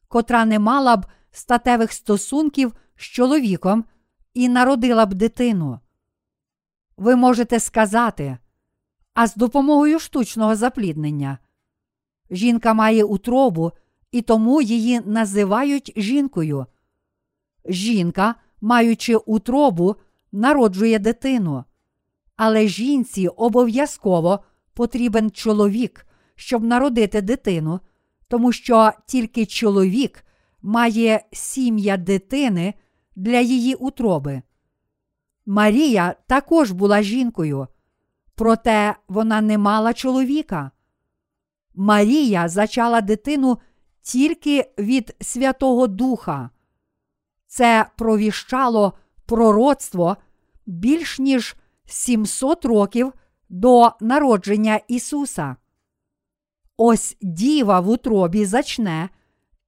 котра 0.09 0.45
не 0.45 0.59
мала 0.59 0.97
б 0.97 1.07
статевих 1.31 1.93
стосунків 1.93 2.73
з 2.97 3.03
чоловіком 3.03 3.85
і 4.35 4.49
народила 4.49 5.07
б 5.07 5.15
дитину. 5.15 5.81
Ви 6.97 7.17
можете 7.17 7.61
сказати, 7.61 8.39
а 9.15 9.27
з 9.27 9.35
допомогою 9.35 9.99
штучного 9.99 10.57
запліднення. 10.57 11.39
Жінка 12.31 12.75
має 12.75 13.05
утробу, 13.05 13.73
і 14.11 14.23
тому 14.23 14.63
її 14.63 15.01
називають 15.01 15.93
жінкою. 15.97 16.67
Жінка, 17.65 18.35
маючи 18.61 19.17
утробу, 19.17 19.97
народжує 20.33 20.99
дитину. 20.99 21.65
Але 22.37 22.67
жінці 22.67 23.29
обов'язково 23.29 24.41
потрібен 24.75 25.31
чоловік, 25.31 26.07
щоб 26.35 26.65
народити 26.65 27.23
дитину, 27.23 27.81
тому 28.29 28.53
що 28.53 28.91
тільки 29.07 29.47
чоловік 29.47 30.25
має 30.63 31.25
сім'я 31.33 31.97
дитини 31.97 32.75
для 33.17 33.41
її 33.41 33.75
утроби. 33.75 34.43
Марія 35.47 36.15
також 36.27 36.71
була 36.71 37.03
жінкою, 37.03 37.67
проте 38.35 38.97
вона 39.09 39.41
не 39.41 39.59
мала 39.59 39.93
чоловіка. 39.93 40.71
Марія 41.75 42.49
зачала 42.49 43.01
дитину 43.01 43.59
тільки 44.03 44.71
від 44.79 45.17
Святого 45.21 45.87
Духа. 45.87 46.51
Це 47.47 47.87
провіщало 47.97 48.93
пророцтво 49.27 50.17
більш 50.67 51.19
ніж 51.19 51.57
700 51.93 52.65
років 52.65 53.13
до 53.49 53.93
народження 54.01 54.81
Ісуса. 54.89 55.57
Ось 56.77 57.17
діва 57.23 57.81
в 57.81 57.89
утробі 57.89 58.45
зачне, 58.45 59.09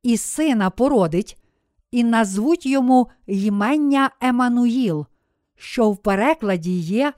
і 0.02 0.16
сина 0.16 0.70
породить, 0.70 1.42
і 1.90 2.04
назвуть 2.04 2.66
йому 2.66 3.10
ймення 3.26 4.10
Емануїл, 4.20 5.06
що 5.56 5.90
в 5.90 5.96
перекладі 5.96 6.78
є 6.78 7.12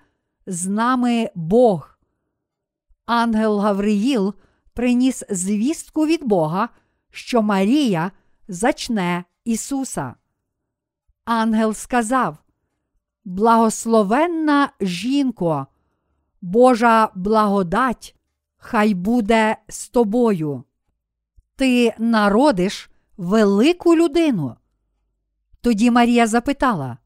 з 0.46 0.66
нами 0.66 1.30
Бог. 1.34 1.98
Ангел 3.06 3.58
Гавриїл 3.58 4.34
приніс 4.74 5.22
звістку 5.30 6.06
від 6.06 6.24
Бога, 6.24 6.68
що 7.10 7.42
Марія 7.42 8.10
зачне 8.48 9.24
Ісуса. 9.44 10.14
Ангел 11.24 11.74
сказав: 11.74 12.36
Благословенна 13.26 14.72
жінко, 14.80 15.66
Божа 16.40 17.10
благодать, 17.14 18.16
хай 18.56 18.94
буде 18.94 19.56
з 19.68 19.88
тобою. 19.88 20.64
Ти 21.56 21.94
народиш 21.98 22.90
велику 23.16 23.96
людину. 23.96 24.56
Тоді 25.60 25.90
Марія 25.90 26.26
запитала, 26.26 26.98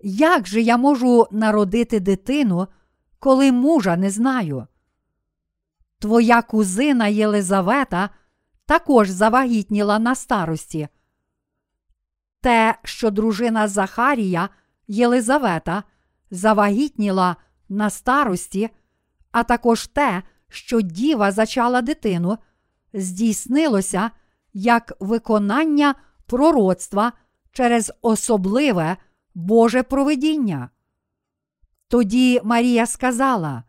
як 0.00 0.46
же 0.46 0.60
я 0.60 0.76
можу 0.76 1.26
народити 1.30 2.00
дитину, 2.00 2.66
коли 3.18 3.52
мужа 3.52 3.96
не 3.96 4.10
знаю? 4.10 4.66
Твоя 5.98 6.42
кузина 6.42 7.06
Єлизавета 7.06 8.10
також 8.66 9.08
завагітніла 9.08 9.98
на 9.98 10.14
старості. 10.14 10.88
Те, 12.40 12.78
що 12.84 13.10
дружина 13.10 13.68
Захарія 13.68 14.48
Єлизавета 14.88 15.82
завагітніла 16.30 17.36
на 17.68 17.90
старості, 17.90 18.70
а 19.32 19.42
також 19.42 19.86
те, 19.86 20.22
що 20.48 20.80
діва 20.80 21.32
зачала 21.32 21.82
дитину, 21.82 22.38
здійснилося 22.92 24.10
як 24.52 24.92
виконання 25.00 25.94
пророцтва 26.26 27.12
через 27.52 27.92
особливе 28.02 28.96
Боже 29.34 29.82
провидіння. 29.82 30.70
Тоді 31.88 32.40
Марія 32.44 32.86
сказала: 32.86 33.64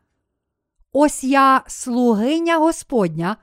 Ось 0.92 1.24
я 1.24 1.64
слугиня 1.68 2.58
Господня, 2.58 3.38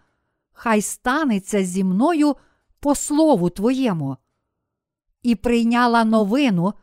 хай 0.53 0.83
станеться 0.83 1.64
зі 1.64 1.85
мною 1.85 2.37
по 2.81 2.95
слову 2.95 3.51
Твоєму. 3.51 4.16
І 5.23 5.35
прийняла 5.35 6.05
новину, 6.05 6.75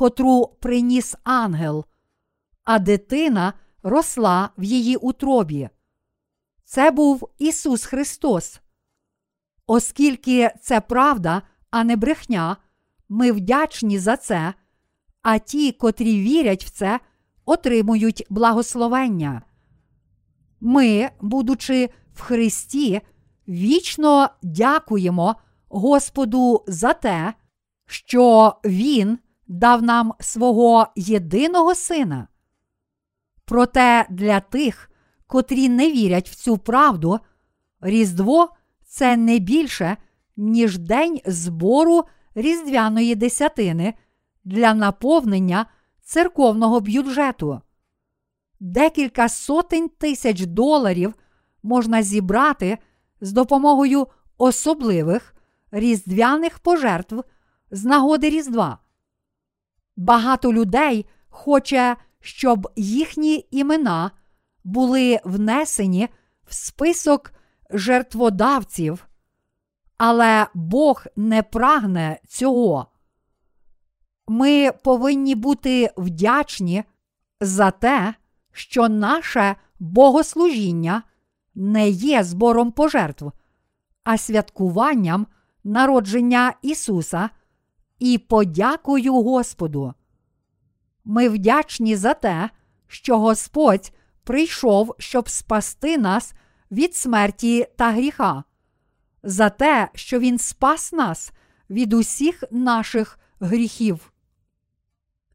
котру 0.00 0.46
приніс 0.60 1.16
ангел, 1.24 1.84
а 2.64 2.78
дитина 2.78 3.52
росла 3.82 4.50
в 4.58 4.62
її 4.62 4.96
утробі. 4.96 5.68
Це 6.64 6.90
був 6.90 7.28
Ісус 7.38 7.84
Христос. 7.84 8.60
Оскільки 9.66 10.50
це 10.62 10.80
правда, 10.80 11.42
а 11.70 11.84
не 11.84 11.96
брехня, 11.96 12.56
ми 13.08 13.32
вдячні 13.32 13.98
за 13.98 14.16
це, 14.16 14.54
а 15.22 15.38
ті, 15.38 15.72
котрі 15.72 16.20
вірять 16.22 16.64
в 16.64 16.70
це, 16.70 17.00
отримують 17.44 18.26
благословення. 18.30 19.42
Ми, 20.60 21.10
будучи 21.20 21.90
в 22.14 22.20
Христі, 22.20 23.00
вічно 23.48 24.28
дякуємо 24.42 25.36
Господу 25.68 26.64
за 26.66 26.92
те, 26.92 27.34
що 27.86 28.54
Він 28.64 29.18
дав 29.50 29.82
нам 29.82 30.14
свого 30.20 30.86
єдиного 30.96 31.74
сина. 31.74 32.28
Проте 33.44 34.06
для 34.10 34.40
тих, 34.40 34.90
котрі 35.26 35.68
не 35.68 35.92
вірять 35.92 36.28
в 36.30 36.34
цю 36.34 36.58
правду, 36.58 37.18
Різдво 37.80 38.48
це 38.86 39.16
не 39.16 39.38
більше, 39.38 39.96
ніж 40.36 40.78
день 40.78 41.20
збору 41.26 42.04
різдвяної 42.34 43.14
десятини 43.14 43.94
для 44.44 44.74
наповнення 44.74 45.66
церковного 46.02 46.80
бюджету. 46.80 47.60
Декілька 48.60 49.28
сотень 49.28 49.88
тисяч 49.88 50.40
доларів 50.40 51.14
можна 51.62 52.02
зібрати 52.02 52.78
з 53.20 53.32
допомогою 53.32 54.06
особливих 54.38 55.34
різдвяних 55.70 56.58
пожертв 56.58 57.24
з 57.70 57.84
нагоди 57.84 58.30
Різдва. 58.30 58.78
Багато 60.00 60.52
людей 60.52 61.06
хоче, 61.28 61.96
щоб 62.20 62.68
їхні 62.76 63.46
імена 63.50 64.10
були 64.64 65.20
внесені 65.24 66.08
в 66.46 66.54
список 66.54 67.32
жертводавців, 67.70 69.06
але 69.98 70.46
Бог 70.54 71.04
не 71.16 71.42
прагне 71.42 72.18
цього. 72.28 72.86
Ми 74.28 74.72
повинні 74.84 75.34
бути 75.34 75.90
вдячні 75.96 76.84
за 77.40 77.70
те, 77.70 78.14
що 78.52 78.88
наше 78.88 79.56
богослужіння 79.78 81.02
не 81.54 81.88
є 81.88 82.24
збором 82.24 82.72
пожертв, 82.72 83.32
а 84.04 84.18
святкуванням 84.18 85.26
народження 85.64 86.54
Ісуса 86.62 87.30
і 88.00 88.18
подякою 88.18 89.14
Господу. 89.14 89.94
Ми 91.04 91.28
вдячні 91.28 91.96
за 91.96 92.14
те, 92.14 92.50
що 92.86 93.18
Господь 93.18 93.92
прийшов, 94.24 94.94
щоб 94.98 95.28
спасти 95.28 95.98
нас 95.98 96.34
від 96.70 96.96
смерті 96.96 97.66
та 97.76 97.90
гріха, 97.90 98.44
за 99.22 99.50
те, 99.50 99.88
що 99.94 100.18
Він 100.18 100.38
спас 100.38 100.92
нас 100.92 101.32
від 101.70 101.92
усіх 101.92 102.44
наших 102.50 103.18
гріхів. 103.40 104.12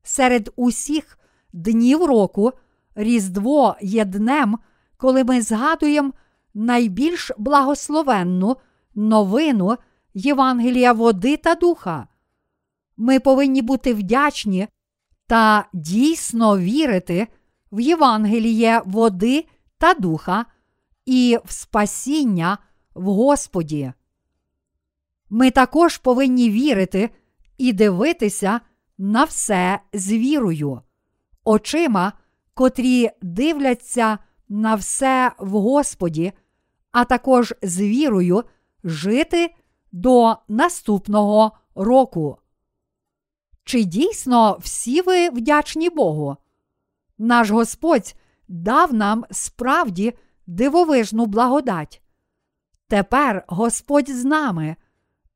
Серед 0.04 0.50
усіх 0.56 1.20
днів 1.54 2.06
року 2.06 2.54
Різдво 2.96 3.76
є 3.82 4.06
днем, 4.06 4.60
коли 4.98 5.24
ми 5.24 5.42
згадуємо 5.42 6.14
найбільш 6.54 7.32
благословенну 7.38 8.58
новину 8.96 9.78
Євангелія 10.14 10.94
води 10.94 11.38
та 11.38 11.56
духа. 11.56 12.08
Ми 12.98 13.20
повинні 13.20 13.62
бути 13.62 13.94
вдячні 13.94 14.68
та 15.28 15.68
дійсно 15.74 16.58
вірити 16.58 17.28
в 17.72 17.80
Євангеліє 17.80 18.82
води 18.86 19.46
та 19.78 19.94
духа 19.94 20.46
і 21.06 21.40
в 21.46 21.52
спасіння 21.52 22.58
в 22.94 23.04
Господі. 23.04 23.94
Ми 25.30 25.52
також 25.52 25.98
повинні 25.98 26.50
вірити 26.50 27.10
і 27.58 27.74
дивитися 27.74 28.62
на 28.98 29.24
все 29.24 29.80
з 29.94 30.12
вірою, 30.12 30.82
очима, 31.44 32.14
котрі 32.54 33.10
дивляться 33.22 34.18
на 34.50 34.76
все 34.76 35.32
в 35.40 35.50
Господі, 35.50 36.32
а 36.92 37.06
також 37.06 37.54
з 37.62 37.82
вірою 37.82 38.44
жити 38.84 39.56
до 39.92 40.38
наступного 40.48 41.52
року. 41.76 42.38
Чи 43.66 43.84
дійсно 43.84 44.58
всі 44.62 45.02
ви 45.02 45.30
вдячні 45.30 45.90
Богу? 45.90 46.38
Наш 47.18 47.50
Господь 47.50 48.16
дав 48.48 48.94
нам 48.94 49.26
справді 49.32 50.14
дивовижну 50.48 51.26
благодать. 51.26 52.02
Тепер 52.88 53.44
Господь 53.48 54.10
з 54.10 54.26
нами, 54.26 54.76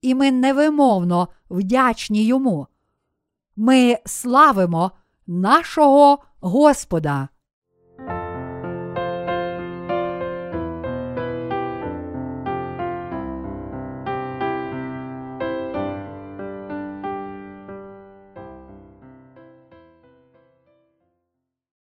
і 0.01 0.15
ми 0.15 0.31
невимовно 0.31 1.27
вдячні 1.49 2.25
йому. 2.25 2.67
Ми 3.55 3.97
славимо 4.05 4.91
нашого 5.27 6.23
Господа. 6.39 7.29